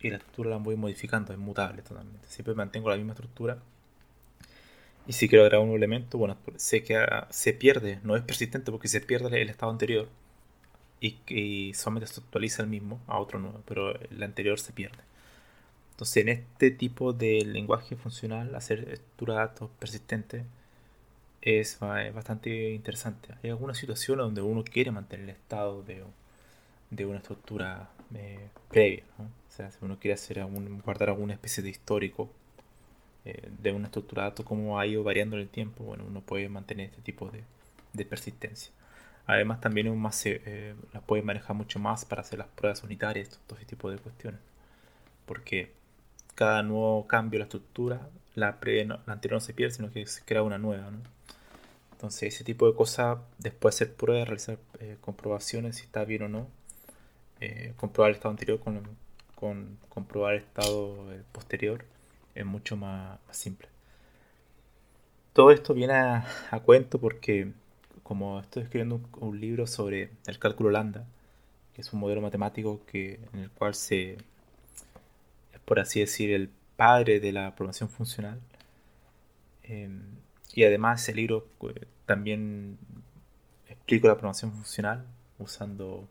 y 0.00 0.10
la 0.10 0.16
estructura 0.16 0.50
la 0.50 0.56
voy 0.58 0.76
modificando 0.76 1.32
es 1.32 1.38
mutable 1.38 1.82
totalmente. 1.82 2.28
Siempre 2.28 2.54
mantengo 2.54 2.90
la 2.90 2.96
misma 2.96 3.12
estructura 3.12 3.58
y 5.06 5.12
si 5.12 5.28
quiero 5.28 5.44
agregar 5.44 5.66
un 5.66 5.74
elemento, 5.74 6.18
bueno, 6.18 6.36
sé 6.56 6.82
que 6.82 7.04
se 7.30 7.52
pierde, 7.52 8.00
no 8.02 8.16
es 8.16 8.22
persistente 8.22 8.72
porque 8.72 8.88
se 8.88 9.00
pierde 9.00 9.40
el 9.40 9.48
estado 9.48 9.70
anterior 9.70 10.08
y, 11.00 11.72
solamente 11.74 12.06
se 12.06 12.20
actualiza 12.20 12.62
el 12.62 12.68
mismo 12.68 13.00
a 13.06 13.18
otro 13.18 13.38
nuevo, 13.38 13.62
pero 13.66 13.94
el 14.00 14.22
anterior 14.22 14.58
se 14.58 14.72
pierde. 14.72 14.98
Entonces, 15.92 16.16
en 16.18 16.28
este 16.28 16.70
tipo 16.70 17.12
de 17.12 17.44
lenguaje 17.44 17.96
funcional, 17.96 18.54
hacer 18.54 18.80
estructura 18.90 19.34
de 19.34 19.40
datos 19.40 19.70
persistente 19.78 20.44
es 21.42 21.78
bastante 21.80 22.72
interesante. 22.72 23.28
Hay 23.42 23.50
algunas 23.50 23.78
situaciones 23.78 24.24
donde 24.24 24.42
uno 24.42 24.64
quiere 24.64 24.90
mantener 24.90 25.24
el 25.24 25.30
estado 25.30 25.82
de, 25.82 26.02
de 26.90 27.06
una 27.06 27.18
estructura 27.18 27.90
eh, 28.14 28.48
previa. 28.68 29.04
O 29.18 29.52
sea, 29.52 29.70
si 29.70 29.78
uno 29.82 29.98
quiere 29.98 30.14
hacer 30.14 30.40
algún, 30.40 30.80
guardar 30.80 31.10
alguna 31.10 31.34
especie 31.34 31.62
de 31.62 31.70
histórico 31.70 32.30
eh, 33.26 33.50
de 33.60 33.72
una 33.72 33.86
estructura 33.86 34.22
de 34.22 34.28
datos, 34.30 34.46
cómo 34.46 34.78
ha 34.78 34.86
ido 34.86 35.02
variando 35.02 35.34
en 35.34 35.42
el 35.42 35.48
tiempo, 35.48 35.82
bueno, 35.82 36.04
uno 36.06 36.20
puede 36.20 36.48
mantener 36.48 36.90
este 36.90 37.02
tipo 37.02 37.28
de, 37.28 38.04
persistencia. 38.04 38.70
Además, 39.26 39.60
también 39.60 39.88
uno 39.88 39.96
más, 39.96 40.24
eh, 40.26 40.76
puede 41.06 41.22
manejar 41.22 41.56
mucho 41.56 41.80
más 41.80 42.04
para 42.04 42.22
hacer 42.22 42.38
las 42.38 42.46
pruebas 42.48 42.84
unitarias, 42.84 43.40
todo 43.48 43.58
ese 43.58 43.66
tipo 43.66 43.90
de 43.90 43.98
cuestiones. 43.98 44.40
Porque 45.26 45.72
cada 46.36 46.62
nuevo 46.62 47.08
cambio 47.08 47.38
de 47.38 47.40
la 47.40 47.44
estructura, 47.46 48.08
la, 48.36 48.58
la 48.62 49.12
anterior 49.12 49.32
no 49.32 49.40
se 49.40 49.54
pierde, 49.54 49.74
sino 49.74 49.90
que 49.90 50.06
se 50.06 50.22
crea 50.24 50.44
una 50.44 50.58
nueva. 50.58 50.88
Entonces, 51.92 52.34
ese 52.34 52.44
tipo 52.44 52.70
de 52.70 52.76
cosas, 52.76 53.18
después 53.38 53.76
de 53.76 53.86
hacer 53.86 53.96
pruebas, 53.96 54.28
realizar 54.28 54.58
eh, 54.78 54.98
comprobaciones 55.00 55.76
si 55.76 55.82
está 55.82 56.04
bien 56.04 56.22
o 56.22 56.28
no, 56.28 56.48
comprobar 57.76 58.10
el 58.10 58.16
estado 58.16 58.30
anterior 58.30 58.60
con, 58.60 58.82
con 59.34 59.78
comprobar 59.88 60.34
el 60.34 60.42
estado 60.42 61.06
posterior 61.32 61.84
es 62.36 62.44
mucho 62.44 62.76
más, 62.76 63.18
simple. 63.30 63.68
Todo 65.32 65.50
esto 65.50 65.74
viene 65.74 65.94
a, 65.94 66.24
cuento 66.64 67.00
porque 67.00 67.52
como 68.02 68.40
estoy 68.40 68.62
escribiendo 68.62 69.00
un, 69.18 69.40
libro 69.40 69.66
sobre 69.66 70.10
el 70.26 70.38
cálculo 70.38 70.70
lambda, 70.70 71.04
que 71.74 71.80
es 71.80 71.92
un 71.92 72.00
modelo 72.00 72.20
matemático 72.20 72.80
que, 72.86 73.20
en 73.32 73.40
el 73.40 73.50
cual 73.50 73.74
se, 73.74 74.12
es 74.12 75.60
por 75.64 75.80
así 75.80 76.00
decir, 76.00 76.32
el 76.32 76.50
padre 76.76 77.20
de 77.20 77.32
la 77.32 77.54
programación 77.54 77.88
funcional. 77.88 78.40
Em, 79.64 80.02
y 80.54 80.64
además 80.64 81.02
ese 81.02 81.14
libro 81.14 81.46
pues, 81.58 81.74
también 82.06 82.78
explico 83.68 84.08
la 84.08 84.14
programación 84.14 84.52
funcional 84.52 85.04
usando, 85.38 86.08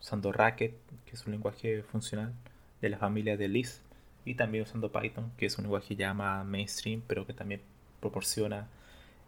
usando 0.00 0.32
Racket, 0.32 0.74
que 1.06 1.12
es 1.12 1.26
un 1.26 1.32
lenguaje 1.32 1.82
funcional 1.84 2.34
de 2.80 2.88
la 2.88 2.98
familia 2.98 3.36
de 3.36 3.48
Lisp 3.48 3.82
y 4.24 4.34
también 4.34 4.64
usando 4.64 4.92
Python, 4.92 5.32
que 5.36 5.46
es 5.46 5.58
un 5.58 5.64
lenguaje 5.64 5.96
ya 5.96 6.14
más 6.14 6.44
mainstream, 6.46 7.02
pero 7.06 7.26
que 7.26 7.32
también 7.32 7.60
proporciona 8.00 8.68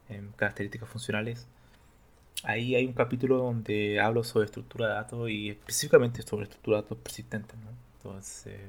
em, 0.09 0.33
características 0.33 0.88
funcionales. 0.88 1.47
Ahí 2.45 2.75
hay 2.75 2.87
un 2.87 2.92
capítulo 2.92 3.38
donde 3.38 4.01
hablo 4.01 4.25
sobre 4.25 4.47
estructura 4.47 4.88
de 4.88 4.95
datos 4.95 5.31
y 5.31 5.51
específicamente 5.51 6.23
sobre 6.23 6.45
estructura 6.45 6.79
de 6.79 6.83
datos 6.83 6.99
persistentes. 6.99 7.57
Entonces, 7.99 8.61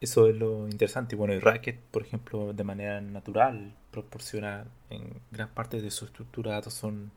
eso 0.00 0.28
es 0.28 0.36
lo 0.36 0.68
interesante. 0.68 1.16
Bueno, 1.16 1.34
y 1.34 1.38
Racket, 1.38 1.80
por 1.90 2.02
ejemplo, 2.02 2.52
de 2.52 2.64
manera 2.64 3.00
natural 3.00 3.72
proporciona 3.90 4.64
en 4.90 5.20
gran 5.30 5.48
parte 5.50 5.80
de 5.80 5.90
su 5.90 6.04
estructura 6.06 6.50
de 6.52 6.56
datos 6.56 6.74
son, 6.74 7.10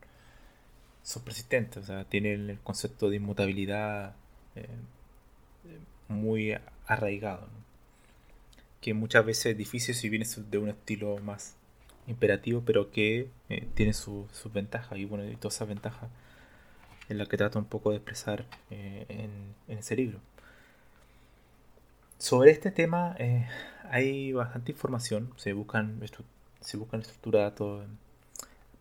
son 1.03 1.23
persistentes, 1.23 1.83
o 1.83 1.85
sea, 1.85 2.05
tienen 2.05 2.49
el 2.49 2.59
concepto 2.59 3.09
de 3.09 3.17
inmutabilidad. 3.17 4.15
Eh, 4.55 4.67
muy 6.09 6.57
arraigado, 6.85 7.47
que 8.81 8.93
muchas 8.93 9.25
veces 9.25 9.47
es 9.47 9.57
difícil 9.57 9.95
si 9.95 10.09
vienes 10.09 10.51
de 10.51 10.57
un 10.57 10.69
estilo 10.69 11.17
más 11.19 11.55
imperativo, 12.07 12.63
pero 12.65 12.91
que 12.91 13.29
eh, 13.49 13.67
tiene 13.75 13.93
sus 13.93 14.27
ventajas. 14.51 14.97
Y 14.97 15.05
bueno, 15.05 15.29
y 15.29 15.35
todas 15.35 15.55
esas 15.55 15.67
ventajas 15.67 16.09
es 17.07 17.15
la 17.15 17.25
que 17.25 17.37
trato 17.37 17.59
un 17.59 17.65
poco 17.65 17.91
de 17.91 17.97
expresar 17.97 18.45
eh, 18.71 19.05
en, 19.09 19.77
ese 19.77 19.95
libro. 19.95 20.19
Sobre 22.17 22.51
este 22.51 22.71
tema 22.71 23.15
eh, 23.17 23.47
hay 23.89 24.33
bastante 24.33 24.71
información, 24.73 25.31
se 25.37 25.53
buscan, 25.53 26.01
se 26.59 26.77
buscan 26.77 27.01
estructura 27.01 27.39
de 27.39 27.45
datos 27.45 27.85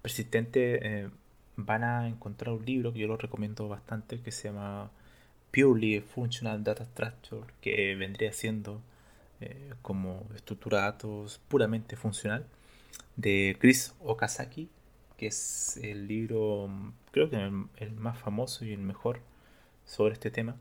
persistente, 0.02 1.10
van 1.56 1.84
a 1.84 2.08
encontrar 2.08 2.54
un 2.54 2.64
libro 2.64 2.92
que 2.92 3.00
yo 3.00 3.08
lo 3.08 3.16
recomiendo 3.16 3.68
bastante 3.68 4.20
que 4.20 4.32
se 4.32 4.48
llama 4.48 4.90
Purely 5.58 6.00
Functional 6.00 6.62
Data 6.62 6.84
Structure, 6.84 7.42
que 7.60 7.96
vendría 7.96 8.32
siendo 8.32 8.80
eh, 9.40 9.74
como 9.82 10.28
estructura 10.36 10.78
de 10.78 10.84
datos 10.84 11.40
puramente 11.48 11.96
funcional, 11.96 12.46
de 13.16 13.56
Chris 13.58 13.92
Okazaki, 13.98 14.68
que 15.16 15.26
es 15.26 15.76
el 15.82 16.06
libro, 16.06 16.70
creo 17.10 17.28
que 17.28 17.36
el, 17.78 17.90
más 17.90 18.16
famoso 18.18 18.64
y 18.64 18.72
el 18.72 18.78
mejor 18.78 19.18
sobre 19.84 20.12
este 20.12 20.30
tema, 20.30 20.54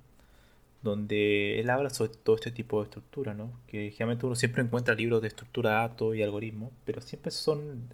donde 0.81 1.59
él 1.59 1.69
habla 1.69 1.91
sobre 1.91 2.13
todo 2.13 2.35
este 2.35 2.49
tipo 2.49 2.79
de 2.79 2.85
estructura, 2.85 3.35
¿no? 3.35 3.51
que 3.67 3.91
generalmente 3.91 4.25
uno 4.25 4.35
siempre 4.35 4.63
encuentra 4.63 4.95
libros 4.95 5.21
de 5.21 5.27
estructura 5.27 5.69
de 5.69 5.75
datos 5.75 6.15
y 6.15 6.23
algoritmos, 6.23 6.71
pero 6.85 7.01
siempre 7.01 7.29
son, 7.29 7.93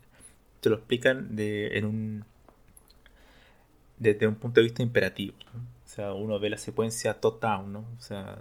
te 0.62 0.70
lo 0.70 0.78
explican 0.78 1.36
de, 1.36 1.78
en 1.78 1.86
un, 1.86 2.26
desde 4.04 4.28
un 4.28 4.36
punto 4.36 4.60
de 4.60 4.66
vista 4.66 4.84
imperativo. 4.84 5.34
O 5.86 5.88
sea, 5.88 6.14
uno 6.14 6.38
ve 6.40 6.50
la 6.50 6.58
secuencia 6.58 7.20
top-down, 7.20 7.72
¿no? 7.72 7.86
O 7.98 8.02
sea, 8.02 8.38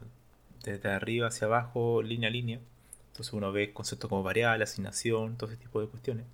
desde 0.64 0.90
arriba 0.90 1.28
hacia 1.28 1.46
abajo, 1.46 2.02
línea 2.02 2.28
a 2.28 2.32
línea. 2.32 2.60
Entonces 3.12 3.32
uno 3.32 3.52
ve 3.52 3.72
conceptos 3.72 4.08
como 4.08 4.22
variable, 4.22 4.64
asignación, 4.64 5.36
todo 5.36 5.50
ese 5.50 5.60
tipo 5.60 5.80
de 5.80 5.86
cuestiones. 5.86 6.26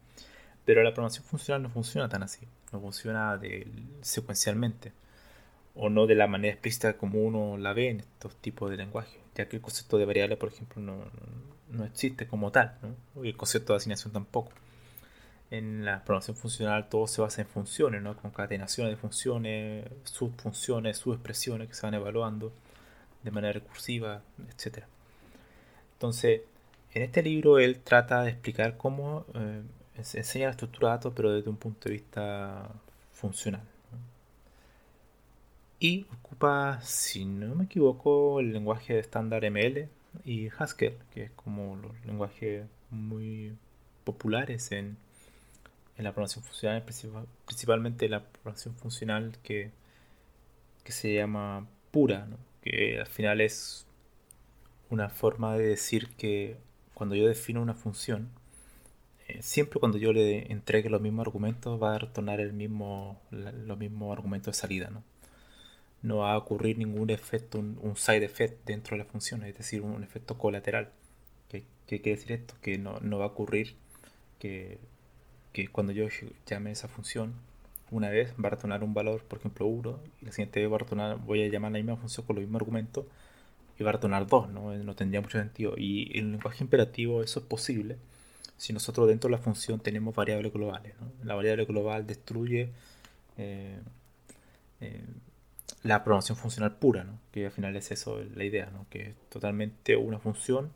Pero 0.65 0.83
la 0.83 0.93
programación 0.93 1.25
funcional 1.25 1.63
no 1.63 1.71
funciona 1.71 2.09
tan 2.09 2.23
así. 2.23 2.47
No 2.73 2.81
funciona 2.81 3.37
de, 3.37 3.67
secuencialmente. 4.01 4.93
O 5.75 5.91
no 5.91 6.07
de 6.07 6.15
la 6.15 6.27
manera 6.27 6.55
explícita 6.55 6.97
como 6.97 7.23
uno 7.23 7.59
la 7.59 7.73
ve 7.75 7.91
en 7.91 8.01
estos 8.01 8.35
tipos 8.37 8.71
de 8.71 8.79
lenguaje. 8.79 9.19
Ya 9.35 9.49
que 9.49 9.57
el 9.57 9.63
concepto 9.63 9.99
de 9.99 10.07
variable, 10.07 10.37
por 10.37 10.51
ejemplo, 10.51 10.81
no, 10.81 11.05
no 11.71 11.85
existe 11.85 12.27
como 12.27 12.51
tal. 12.51 12.79
¿no? 12.83 13.25
El 13.25 13.37
concepto 13.37 13.75
de 13.75 13.79
asignación 13.79 14.13
tampoco 14.13 14.53
en 15.51 15.85
la 15.85 16.05
programación 16.05 16.37
funcional 16.37 16.89
todo 16.89 17.07
se 17.07 17.21
basa 17.21 17.43
en 17.43 17.49
funciones, 17.49 18.03
¿no? 18.03 18.17
concatenaciones 18.17 18.93
de 18.93 18.97
funciones, 18.97 19.87
subfunciones, 20.05 20.99
subexpresiones 20.99 21.69
que 21.69 21.75
se 21.75 21.87
van 21.87 21.95
evaluando 21.95 22.53
de 23.23 23.31
manera 23.31 23.53
recursiva, 23.55 24.23
etc. 24.51 24.85
Entonces, 25.95 26.43
en 26.93 27.03
este 27.03 27.23
libro 27.23 27.59
él 27.59 27.81
trata 27.81 28.23
de 28.23 28.31
explicar 28.31 28.77
cómo 28.77 29.25
eh, 29.35 29.63
enseña 29.97 30.47
la 30.47 30.51
estructura 30.53 30.89
de 30.89 30.95
datos, 30.97 31.13
pero 31.17 31.33
desde 31.33 31.51
un 31.51 31.57
punto 31.57 31.89
de 31.89 31.95
vista 31.95 32.69
funcional. 33.13 33.63
Y 35.81 36.07
ocupa, 36.23 36.81
si 36.83 37.25
no 37.25 37.55
me 37.55 37.65
equivoco, 37.65 38.41
el 38.41 38.53
lenguaje 38.53 38.95
de 38.95 39.01
estándar 39.01 39.49
ML 39.49 39.89
y 40.25 40.49
Haskell, 40.59 40.99
que 41.13 41.25
es 41.25 41.31
como 41.33 41.77
los 41.77 41.93
lenguajes 42.05 42.67
muy 42.91 43.57
populares 44.05 44.73
en 44.73 44.97
en 45.99 46.05
la 46.05 46.13
programación 46.13 46.45
funcional, 46.45 46.85
principalmente 47.45 48.09
la 48.09 48.25
programación 48.25 48.77
funcional 48.77 49.37
que, 49.43 49.73
que 50.85 50.93
se 50.93 51.13
llama 51.13 51.67
pura, 51.91 52.29
que 52.63 53.01
al 53.01 53.07
final 53.07 53.41
es 53.41 53.85
una 54.91 55.09
forma 55.11 55.57
de 55.57 55.67
decir 55.67 56.09
que 56.17 56.57
cuando 56.95 57.17
yo 57.17 57.27
defino 57.27 57.61
una 57.61 57.75
función, 57.75 58.31
eh, 59.27 59.43
siempre 59.43 59.81
cuando 59.81 59.99
yo 59.99 60.13
le 60.13 60.51
entregue 60.53 60.89
los 60.89 61.01
mismos 61.01 61.27
argumentos 61.27 61.83
va 61.83 61.97
a 61.97 61.99
retornar 61.99 62.41
el 62.41 62.53
mismo, 62.53 63.21
los 63.31 63.77
mismos 63.77 64.17
argumentos 64.17 64.55
de 64.55 64.61
salida. 64.61 64.91
¿no? 64.91 65.03
va 66.19 66.33
a 66.33 66.39
ocurrir 66.39 66.79
ningún 66.79 67.11
efecto, 67.11 67.59
un, 67.59 67.97
side 67.97 68.25
effect 68.25 68.65
dentro 68.65 68.97
de 68.97 69.03
la 69.03 69.11
función, 69.11 69.43
es 69.43 69.59
decir, 69.59 69.83
un 69.83 70.05
efecto 70.05 70.39
colateral. 70.39 70.93
¿Qué, 71.49 71.65
qué 71.87 72.01
quiere 72.01 72.17
decir 72.17 72.33
esto? 72.33 72.55
Que 72.63 72.79
no, 72.79 73.01
no 73.01 73.19
va 73.19 73.25
a 73.25 73.29
ocurrir 73.29 73.75
que 74.39 74.79
que 75.59 75.67
cuando 75.67 75.93
yo 75.93 76.07
llame 76.47 76.71
esa 76.71 76.87
función 76.87 77.35
una 77.91 78.11
vez 78.11 78.33
va 78.35 78.47
a 78.47 78.51
retornar 78.51 78.85
un 78.85 78.95
valor, 78.95 79.25
por 79.25 79.41
ejemplo 79.41 79.67
1, 79.67 79.99
y 80.23 80.27
la 80.27 80.31
siguiente 80.31 80.61
vez 80.61 80.71
va 80.71 80.77
a 80.77 80.79
retornar, 80.79 81.19
voy 81.19 81.43
a 81.43 81.49
llamar 81.49 81.73
la 81.73 81.79
misma 81.79 81.97
función 81.97 82.25
con 82.25 82.37
los 82.37 82.45
mismos 82.45 82.61
argumentos, 82.63 83.07
y 83.77 83.83
va 83.83 83.91
a 83.91 83.95
retornar 83.95 84.29
2, 84.29 84.51
¿no? 84.51 84.73
no 84.73 84.95
tendría 84.95 85.21
mucho 85.21 85.37
sentido. 85.37 85.75
Y 85.77 86.17
en 86.17 86.27
el 86.27 86.33
lenguaje 86.33 86.63
imperativo 86.63 87.25
eso 87.25 87.41
es 87.41 87.47
posible 87.47 87.97
si 88.57 88.73
nosotros 88.73 89.09
dentro 89.09 89.29
de 89.29 89.37
la 89.37 89.43
función 89.43 89.81
tenemos 89.81 90.15
variables 90.15 90.53
globales. 90.53 90.95
La 91.25 91.35
variable 91.35 91.65
global 91.65 92.07
destruye 92.07 92.71
eh, 93.37 93.81
eh, 94.81 95.03
la 95.83 96.05
programación 96.05 96.39
funcional 96.39 96.77
pura, 96.77 97.03
¿no? 97.03 97.19
que 97.33 97.47
al 97.47 97.53
final 97.53 97.75
es 97.75 97.91
eso 97.91 98.23
la 98.37 98.45
idea, 98.45 98.71
¿no? 98.71 98.87
que 98.91 99.09
es 99.09 99.15
totalmente 99.29 99.97
una 99.97 100.21
función 100.21 100.71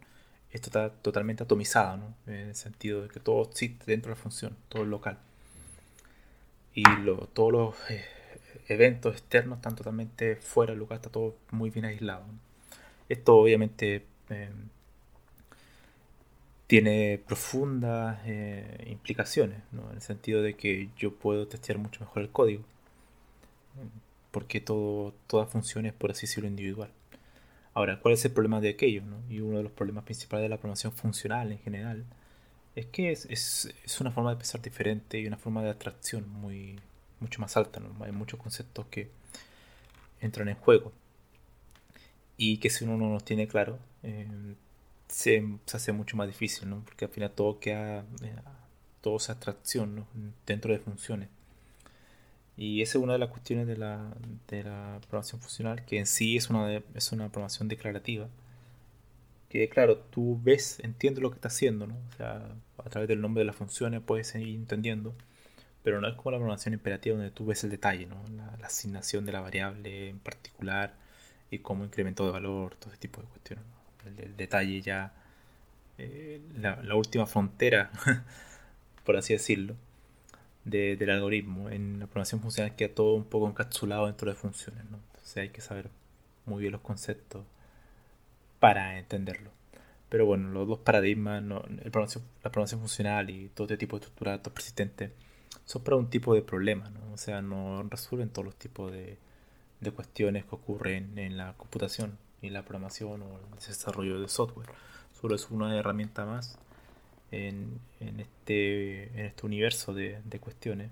está 0.52 0.90
totalmente 0.90 1.42
atomizada, 1.44 1.96
¿no? 1.96 2.14
en 2.26 2.48
el 2.48 2.54
sentido 2.54 3.02
de 3.02 3.08
que 3.08 3.20
todo 3.20 3.42
existe 3.42 3.84
dentro 3.86 4.10
de 4.10 4.16
la 4.16 4.22
función, 4.22 4.56
todo 4.68 4.82
es 4.82 4.88
local. 4.88 5.18
Y 6.74 6.84
todos 7.32 7.52
los 7.52 7.74
eh, 7.90 8.04
eventos 8.68 9.14
externos 9.14 9.58
están 9.58 9.76
totalmente 9.76 10.36
fuera 10.36 10.72
del 10.72 10.80
lugar, 10.80 10.96
está 10.96 11.10
todo 11.10 11.36
muy 11.50 11.70
bien 11.70 11.84
aislado. 11.84 12.24
Esto 13.08 13.36
obviamente 13.36 14.06
tiene 16.66 17.20
profundas 17.26 18.18
eh, 18.24 18.86
implicaciones, 18.88 19.58
¿no? 19.72 19.90
en 19.90 19.96
el 19.96 20.02
sentido 20.02 20.40
de 20.40 20.54
que 20.54 20.88
yo 20.96 21.14
puedo 21.14 21.46
testear 21.46 21.78
mucho 21.78 22.00
mejor 22.00 22.22
el 22.22 22.30
código, 22.30 22.62
porque 24.30 24.60
todo, 24.60 25.12
toda 25.26 25.44
función 25.46 25.84
es, 25.84 25.92
por 25.92 26.10
así 26.12 26.22
decirlo, 26.26 26.48
individual. 26.48 26.90
Ahora, 27.74 28.00
¿cuál 28.00 28.14
es 28.14 28.24
el 28.24 28.32
problema 28.32 28.60
de 28.60 28.70
aquello? 28.70 29.02
¿no? 29.02 29.16
Y 29.30 29.40
uno 29.40 29.58
de 29.58 29.62
los 29.62 29.72
problemas 29.72 30.04
principales 30.04 30.44
de 30.44 30.48
la 30.50 30.58
programación 30.58 30.92
funcional 30.92 31.52
en 31.52 31.58
general 31.58 32.04
es 32.76 32.86
que 32.86 33.12
es, 33.12 33.68
una 34.00 34.10
forma 34.10 34.30
de 34.30 34.36
pensar 34.36 34.60
diferente 34.62 35.18
y 35.20 35.26
una 35.26 35.38
forma 35.38 35.62
de 35.62 35.70
atracción 35.70 36.28
muy, 36.28 36.78
mucho 37.20 37.40
más 37.40 37.56
alta. 37.56 37.80
¿no? 37.80 38.04
Hay 38.04 38.12
muchos 38.12 38.40
conceptos 38.40 38.86
que 38.90 39.10
entran 40.20 40.48
en 40.48 40.56
juego 40.56 40.92
y 42.36 42.58
que 42.58 42.70
si 42.70 42.84
uno 42.84 42.96
no 42.96 43.12
los 43.12 43.24
tiene 43.24 43.46
claro, 43.48 43.78
eh, 44.02 44.26
se, 45.08 45.44
hace 45.72 45.92
mucho 45.92 46.16
más 46.16 46.26
difícil, 46.26 46.68
¿no? 46.68 46.80
Porque 46.84 47.04
al 47.04 47.10
final 47.10 47.30
todo 47.30 47.60
queda, 47.60 48.00
eh, 48.22 48.34
todo 49.00 49.16
es 49.18 49.30
abstracción, 49.30 49.94
¿no? 49.94 50.06
Dentro 50.46 50.72
de 50.72 50.78
funciones. 50.78 51.28
Y 52.62 52.80
esa 52.80 52.98
es 52.98 53.02
una 53.02 53.14
de 53.14 53.18
las 53.18 53.28
cuestiones 53.28 53.66
de 53.66 53.76
la, 53.76 54.14
de 54.46 54.62
la 54.62 55.00
programación 55.00 55.40
funcional, 55.40 55.84
que 55.84 55.98
en 55.98 56.06
sí 56.06 56.36
es 56.36 56.48
una, 56.48 56.80
es 56.94 57.10
una 57.10 57.28
programación 57.28 57.66
declarativa. 57.66 58.28
Que 59.48 59.68
claro, 59.68 59.98
tú 59.98 60.38
ves, 60.40 60.78
entiendes 60.78 61.24
lo 61.24 61.30
que 61.30 61.34
está 61.34 61.48
haciendo, 61.48 61.88
¿no? 61.88 61.96
O 61.96 62.16
sea, 62.16 62.54
a 62.78 62.88
través 62.88 63.08
del 63.08 63.20
nombre 63.20 63.40
de 63.40 63.46
las 63.46 63.56
funciones 63.56 64.00
puedes 64.00 64.28
seguir 64.28 64.54
entendiendo, 64.54 65.12
pero 65.82 66.00
no 66.00 66.06
es 66.06 66.14
como 66.14 66.30
la 66.30 66.36
programación 66.38 66.74
imperativa 66.74 67.16
donde 67.16 67.32
tú 67.32 67.46
ves 67.46 67.64
el 67.64 67.70
detalle, 67.70 68.06
¿no? 68.06 68.22
La, 68.36 68.64
asignación 68.64 69.26
de 69.26 69.32
la 69.32 69.40
variable 69.40 70.10
en 70.10 70.20
particular 70.20 70.94
y 71.50 71.58
cómo 71.58 71.84
incremento 71.84 72.24
de 72.24 72.30
valor, 72.30 72.76
todo 72.76 72.90
ese 72.90 73.00
tipo 73.00 73.20
de 73.20 73.26
cuestiones. 73.26 73.64
¿no? 73.64 74.22
el, 74.22 74.36
detalle 74.36 74.80
ya, 74.80 75.12
eh, 75.98 76.40
la, 76.60 76.94
última 76.94 77.26
frontera, 77.26 77.90
por 79.04 79.16
así 79.16 79.32
decirlo, 79.32 79.74
del 80.64 81.10
algoritmo. 81.10 81.70
En 81.70 81.98
la 81.98 82.06
programación 82.06 82.40
funcional 82.40 82.76
queda 82.76 82.94
todo 82.94 83.14
un 83.14 83.24
poco 83.24 83.48
encapsulado 83.48 84.06
dentro 84.06 84.30
de 84.30 84.36
funciones, 84.36 84.84
¿no? 84.90 84.98
Entonces 85.08 85.36
hay 85.36 85.48
que 85.50 85.60
saber 85.60 85.90
muy 86.46 86.60
bien 86.60 86.72
los 86.72 86.80
conceptos 86.80 87.44
para 88.60 88.98
entenderlo. 88.98 89.50
Pero 90.08 90.26
bueno, 90.26 90.50
los 90.50 90.68
dos 90.68 90.78
paradigmas, 90.80 91.42
la 91.42 91.90
programación 91.90 92.80
funcional 92.80 93.30
y 93.30 93.48
todo 93.54 93.66
este 93.66 93.78
tipo 93.78 93.96
de 93.96 94.04
estructura 94.04 94.32
de 94.32 94.38
datos 94.38 94.52
persistentes, 94.52 95.10
son 95.64 95.82
para 95.82 95.96
un 95.96 96.10
tipo 96.10 96.34
de 96.34 96.42
problema, 96.42 96.90
¿no? 96.90 97.12
O 97.12 97.16
sea, 97.16 97.40
no 97.40 97.82
resuelven 97.84 98.28
todos 98.28 98.44
los 98.44 98.56
tipos 98.56 98.92
de, 98.92 99.16
de 99.80 99.90
cuestiones 99.90 100.44
que 100.44 100.54
ocurren 100.54 101.18
en 101.18 101.36
la 101.36 101.54
computación 101.54 102.18
y 102.42 102.50
la 102.50 102.62
programación 102.62 103.22
o 103.22 103.38
el 103.38 103.58
desarrollo 103.58 104.20
de 104.20 104.28
software. 104.28 104.68
Solo 105.12 105.34
es 105.34 105.50
una 105.50 105.76
herramienta 105.76 106.24
más 106.26 106.58
en, 107.32 107.80
en 108.00 108.20
este, 108.20 109.04
en 109.18 109.26
este 109.26 109.46
universo 109.46 109.94
de, 109.94 110.20
de, 110.24 110.38
cuestiones. 110.38 110.90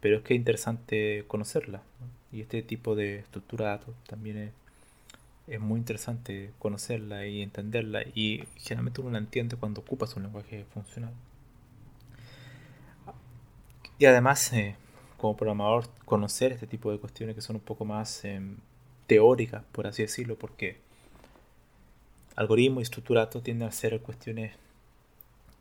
Pero 0.00 0.18
es 0.18 0.22
que 0.22 0.34
es 0.34 0.38
interesante 0.38 1.24
conocerla. 1.26 1.82
Y 2.30 2.42
este 2.42 2.62
tipo 2.62 2.94
de 2.94 3.18
estructura 3.18 3.64
de 3.64 3.70
datos 3.72 3.94
también 4.06 4.36
es, 4.38 4.52
es, 5.48 5.60
muy 5.60 5.78
interesante 5.78 6.52
conocerla 6.58 7.26
y 7.26 7.42
entenderla. 7.42 8.02
Y 8.14 8.44
generalmente 8.56 9.00
uno 9.00 9.10
la 9.10 9.18
entiende 9.18 9.56
cuando 9.56 9.80
ocupas 9.80 10.14
un 10.14 10.24
lenguaje 10.24 10.64
funcional. 10.72 11.12
Y 13.98 14.04
además, 14.04 14.52
eh, 14.52 14.76
como 15.16 15.36
programador, 15.36 15.88
conocer 16.04 16.52
este 16.52 16.66
tipo 16.68 16.92
de 16.92 16.98
cuestiones 16.98 17.34
que 17.34 17.40
son 17.40 17.56
un 17.56 17.62
poco 17.62 17.84
más 17.84 18.24
eh, 18.24 18.40
teóricas, 19.08 19.64
por 19.72 19.86
así 19.86 20.02
decirlo, 20.02 20.38
porque 20.38 20.76
algoritmo 22.36 22.78
y 22.78 22.84
estructurato 22.84 23.42
tienden 23.42 23.68
a 23.68 23.72
ser 23.72 24.00
cuestiones 24.00 24.52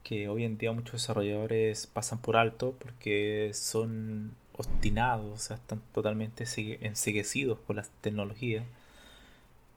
que 0.07 0.29
hoy 0.29 0.45
en 0.45 0.57
día 0.57 0.71
muchos 0.71 0.93
desarrolladores 0.93 1.85
pasan 1.87 2.19
por 2.19 2.37
alto 2.37 2.73
porque 2.79 3.51
son 3.53 4.31
obstinados, 4.53 5.33
o 5.33 5.37
sea, 5.37 5.57
están 5.57 5.81
totalmente 5.91 6.45
enseguecidos 6.79 7.59
con 7.67 7.75
las 7.75 7.89
tecnologías. 8.01 8.63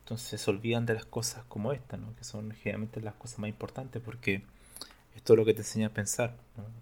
Entonces 0.04 0.40
se 0.40 0.50
olvidan 0.50 0.86
de 0.86 0.94
las 0.94 1.04
cosas 1.04 1.44
como 1.48 1.72
esta, 1.72 1.96
¿no? 1.96 2.14
que 2.14 2.22
son 2.22 2.52
generalmente 2.52 3.00
las 3.00 3.14
cosas 3.14 3.40
más 3.40 3.50
importantes 3.50 4.00
porque 4.04 4.42
esto 5.16 5.32
es 5.32 5.36
lo 5.36 5.44
que 5.44 5.52
te 5.52 5.62
enseña 5.62 5.88
a 5.88 5.90
pensar, 5.90 6.36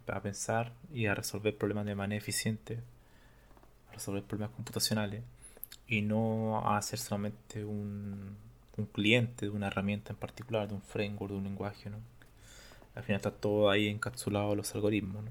a 0.06 0.20
pensar 0.20 0.72
y 0.92 1.06
a 1.06 1.14
resolver 1.14 1.56
problemas 1.56 1.86
de 1.86 1.94
manera 1.94 2.18
eficiente, 2.18 2.80
a 3.88 3.94
resolver 3.94 4.24
problemas 4.24 4.54
computacionales 4.56 5.22
y 5.86 6.02
no 6.02 6.58
a 6.66 6.76
hacer 6.76 6.98
solamente 6.98 7.64
un, 7.64 8.36
un 8.76 8.86
cliente 8.86 9.46
de 9.46 9.50
una 9.50 9.68
herramienta 9.68 10.12
en 10.12 10.18
particular, 10.18 10.68
de 10.68 10.74
un 10.74 10.82
framework, 10.82 11.32
de 11.32 11.38
un 11.38 11.44
lenguaje, 11.44 11.88
¿no? 11.88 12.17
Al 12.98 13.04
final 13.04 13.18
está 13.18 13.30
todo 13.30 13.70
ahí 13.70 13.86
encapsulado 13.86 14.56
los 14.56 14.74
algoritmos. 14.74 15.24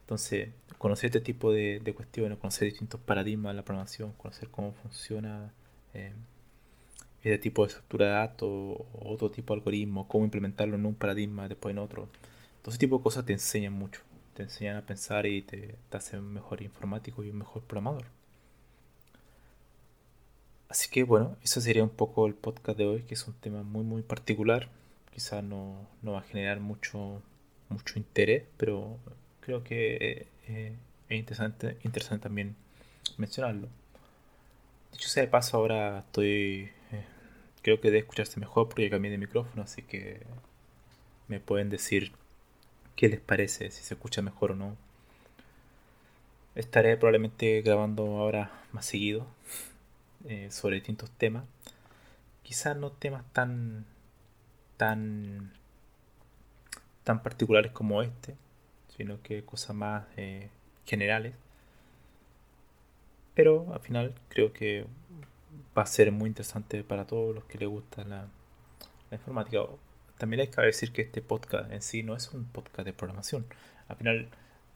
Entonces, 0.00 0.48
conocer 0.78 1.08
este 1.08 1.20
tipo 1.20 1.52
de, 1.52 1.92
cuestiones, 1.94 2.38
conocer 2.38 2.66
distintos 2.66 2.98
paradigmas 2.98 3.52
de 3.52 3.56
la 3.58 3.62
programación, 3.62 4.12
conocer 4.12 4.48
cómo 4.48 4.72
funciona 4.72 5.52
eh, 5.92 6.14
este 7.18 7.38
tipo 7.38 7.62
de 7.62 7.68
estructura 7.68 8.06
de 8.06 8.12
datos 8.12 8.78
otro 8.94 9.30
tipo 9.30 9.52
de 9.52 9.58
algoritmo, 9.60 10.08
cómo 10.08 10.24
implementarlo 10.24 10.76
en 10.76 10.86
un 10.86 10.94
paradigma, 10.94 11.46
después 11.46 11.74
en 11.74 11.78
otro. 11.78 12.08
Todo 12.62 12.70
ese 12.70 12.78
tipo 12.78 12.96
de 12.96 13.02
cosas 13.02 13.26
te 13.26 13.34
enseñan 13.34 13.74
mucho, 13.74 14.00
te 14.32 14.44
enseñan 14.44 14.76
a 14.76 14.86
pensar 14.86 15.26
y 15.26 15.42
te, 15.42 15.74
te 15.90 15.96
hacen 15.98 16.20
un 16.20 16.32
mejor 16.32 16.62
informático 16.62 17.22
y 17.22 17.28
un 17.28 17.36
mejor 17.36 17.62
programador. 17.64 18.06
Así 20.70 20.88
que 20.90 21.04
bueno, 21.04 21.36
eso 21.42 21.60
sería 21.60 21.82
un 21.82 21.90
poco 21.90 22.26
el 22.26 22.34
podcast 22.34 22.78
de 22.78 22.86
hoy, 22.86 23.02
que 23.02 23.12
es 23.12 23.28
un 23.28 23.34
tema 23.34 23.62
muy 23.62 23.84
muy 23.84 24.00
particular. 24.00 24.70
Quizás 25.14 25.44
no, 25.44 25.86
va 26.04 26.18
a 26.18 26.22
generar 26.22 26.60
mucho, 26.60 27.22
mucho 27.68 27.98
interés, 27.98 28.44
pero 28.56 28.98
creo 29.40 29.62
que 29.62 30.26
eh, 30.48 30.76
es 31.08 31.18
interesante, 31.18 31.78
interesante 31.84 32.24
también 32.24 32.56
mencionarlo. 33.16 33.68
Dicho 34.92 35.08
sea 35.08 35.22
de 35.22 35.28
paso, 35.28 35.56
ahora 35.56 36.00
estoy. 36.00 36.70
Eh, 36.92 37.04
creo 37.62 37.80
que 37.80 37.88
debe 37.88 38.00
escucharse 38.00 38.40
mejor 38.40 38.68
porque 38.68 38.90
cambié 38.90 39.10
de 39.10 39.18
micrófono, 39.18 39.62
así 39.62 39.82
que 39.82 40.20
me 41.28 41.40
pueden 41.40 41.70
decir 41.70 42.12
qué 42.96 43.08
les 43.08 43.20
parece, 43.20 43.70
si 43.70 43.82
se 43.82 43.94
escucha 43.94 44.22
mejor 44.22 44.52
o 44.52 44.56
no. 44.56 44.76
Estaré 46.54 46.96
probablemente 46.96 47.62
grabando 47.62 48.04
ahora 48.18 48.50
más 48.72 48.86
seguido, 48.86 49.26
eh, 50.28 50.48
sobre 50.50 50.76
distintos 50.76 51.10
temas. 51.10 51.44
Quizás 52.42 52.76
no 52.76 52.92
temas 52.92 53.24
tan, 53.32 53.86
tan, 54.76 55.52
tan 57.04 57.22
particulares 57.22 57.72
como 57.72 58.02
este, 58.02 58.36
sino 58.96 59.22
que 59.22 59.44
cosas 59.44 59.74
más 59.76 60.04
eh, 60.16 60.48
generales. 60.86 61.34
Pero 63.34 63.72
al 63.72 63.80
final 63.80 64.14
creo 64.28 64.52
que 64.52 64.86
va 65.76 65.82
a 65.82 65.86
ser 65.86 66.12
muy 66.12 66.28
interesante 66.28 66.84
para 66.84 67.06
todos 67.06 67.34
los 67.34 67.44
que 67.44 67.58
les 67.58 67.68
gusta 67.68 68.04
la, 68.04 68.28
la 69.10 69.16
informática. 69.16 69.60
También 70.18 70.40
hay 70.40 70.48
que 70.48 70.60
decir 70.62 70.92
que 70.92 71.02
este 71.02 71.20
podcast 71.20 71.70
en 71.72 71.82
sí 71.82 72.02
no 72.02 72.14
es 72.14 72.30
un 72.32 72.44
podcast 72.44 72.86
de 72.86 72.92
programación. 72.92 73.46
Al 73.88 73.96
final, 73.96 74.28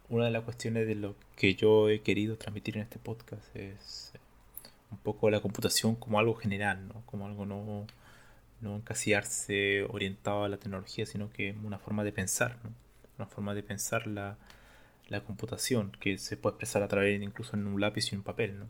una 0.08 0.24
de 0.24 0.30
las 0.30 0.42
cuestiones 0.42 0.86
de 0.86 0.94
lo 0.94 1.14
que 1.36 1.54
yo 1.54 1.88
he 1.88 2.00
querido 2.00 2.36
transmitir 2.36 2.76
en 2.76 2.82
este 2.82 2.98
podcast 2.98 3.54
es 3.54 4.12
un 4.90 4.98
poco 4.98 5.30
la 5.30 5.40
computación 5.40 5.94
como 5.94 6.18
algo 6.18 6.34
general, 6.34 6.88
¿no? 6.88 7.02
como 7.06 7.26
algo 7.26 7.46
no, 7.46 7.86
no 8.60 8.76
encasillarse 8.76 9.84
orientado 9.88 10.44
a 10.44 10.48
la 10.48 10.58
tecnología, 10.58 11.06
sino 11.06 11.30
que 11.30 11.54
una 11.64 11.78
forma 11.78 12.04
de 12.04 12.12
pensar, 12.12 12.58
¿no? 12.64 12.72
una 13.18 13.26
forma 13.26 13.54
de 13.54 13.62
pensar 13.62 14.06
la, 14.06 14.36
la, 15.08 15.22
computación, 15.22 15.92
que 16.00 16.18
se 16.18 16.36
puede 16.36 16.54
expresar 16.54 16.82
a 16.82 16.88
través 16.88 17.20
incluso 17.22 17.56
en 17.56 17.66
un 17.66 17.80
lápiz 17.80 18.12
y 18.12 18.16
un 18.16 18.22
papel. 18.22 18.58
¿no? 18.58 18.66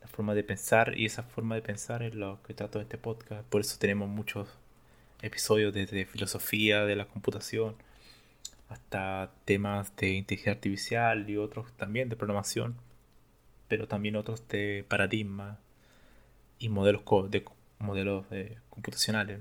La 0.00 0.08
forma 0.08 0.34
de 0.34 0.44
pensar 0.44 0.96
y 0.96 1.06
esa 1.06 1.22
forma 1.22 1.54
de 1.54 1.62
pensar 1.62 2.02
es 2.02 2.14
lo 2.14 2.42
que 2.42 2.54
trato 2.54 2.78
de 2.78 2.84
este 2.84 2.98
podcast, 2.98 3.46
por 3.48 3.60
eso 3.60 3.76
tenemos 3.78 4.08
muchos 4.08 4.48
episodios 5.22 5.74
desde 5.74 6.06
filosofía 6.06 6.84
de 6.84 6.96
la 6.96 7.06
computación 7.06 7.76
hasta 8.68 9.32
temas 9.44 9.94
de 9.96 10.10
inteligencia 10.10 10.52
artificial 10.52 11.28
y 11.28 11.36
otros 11.36 11.72
también 11.76 12.08
de 12.08 12.16
programación 12.16 12.76
pero 13.70 13.86
también 13.86 14.16
otros 14.16 14.48
de 14.48 14.84
paradigma 14.88 15.60
y 16.58 16.68
modelos, 16.68 17.04
de, 17.30 17.44
modelos 17.80 18.26
eh, 18.30 18.58
computacionales. 18.68 19.40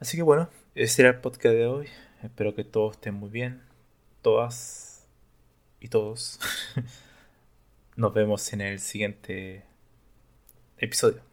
Así 0.00 0.16
que 0.16 0.22
bueno, 0.22 0.48
ese 0.74 1.02
era 1.02 1.10
el 1.10 1.20
podcast 1.20 1.54
de 1.54 1.66
hoy. 1.66 1.88
Espero 2.22 2.54
que 2.54 2.64
todos 2.64 2.94
estén 2.94 3.14
muy 3.14 3.30
bien. 3.30 3.62
Todas 4.22 5.06
y 5.80 5.88
todos. 5.88 6.40
Nos 7.96 8.14
vemos 8.14 8.52
en 8.52 8.62
el 8.62 8.80
siguiente 8.80 9.64
episodio. 10.78 11.31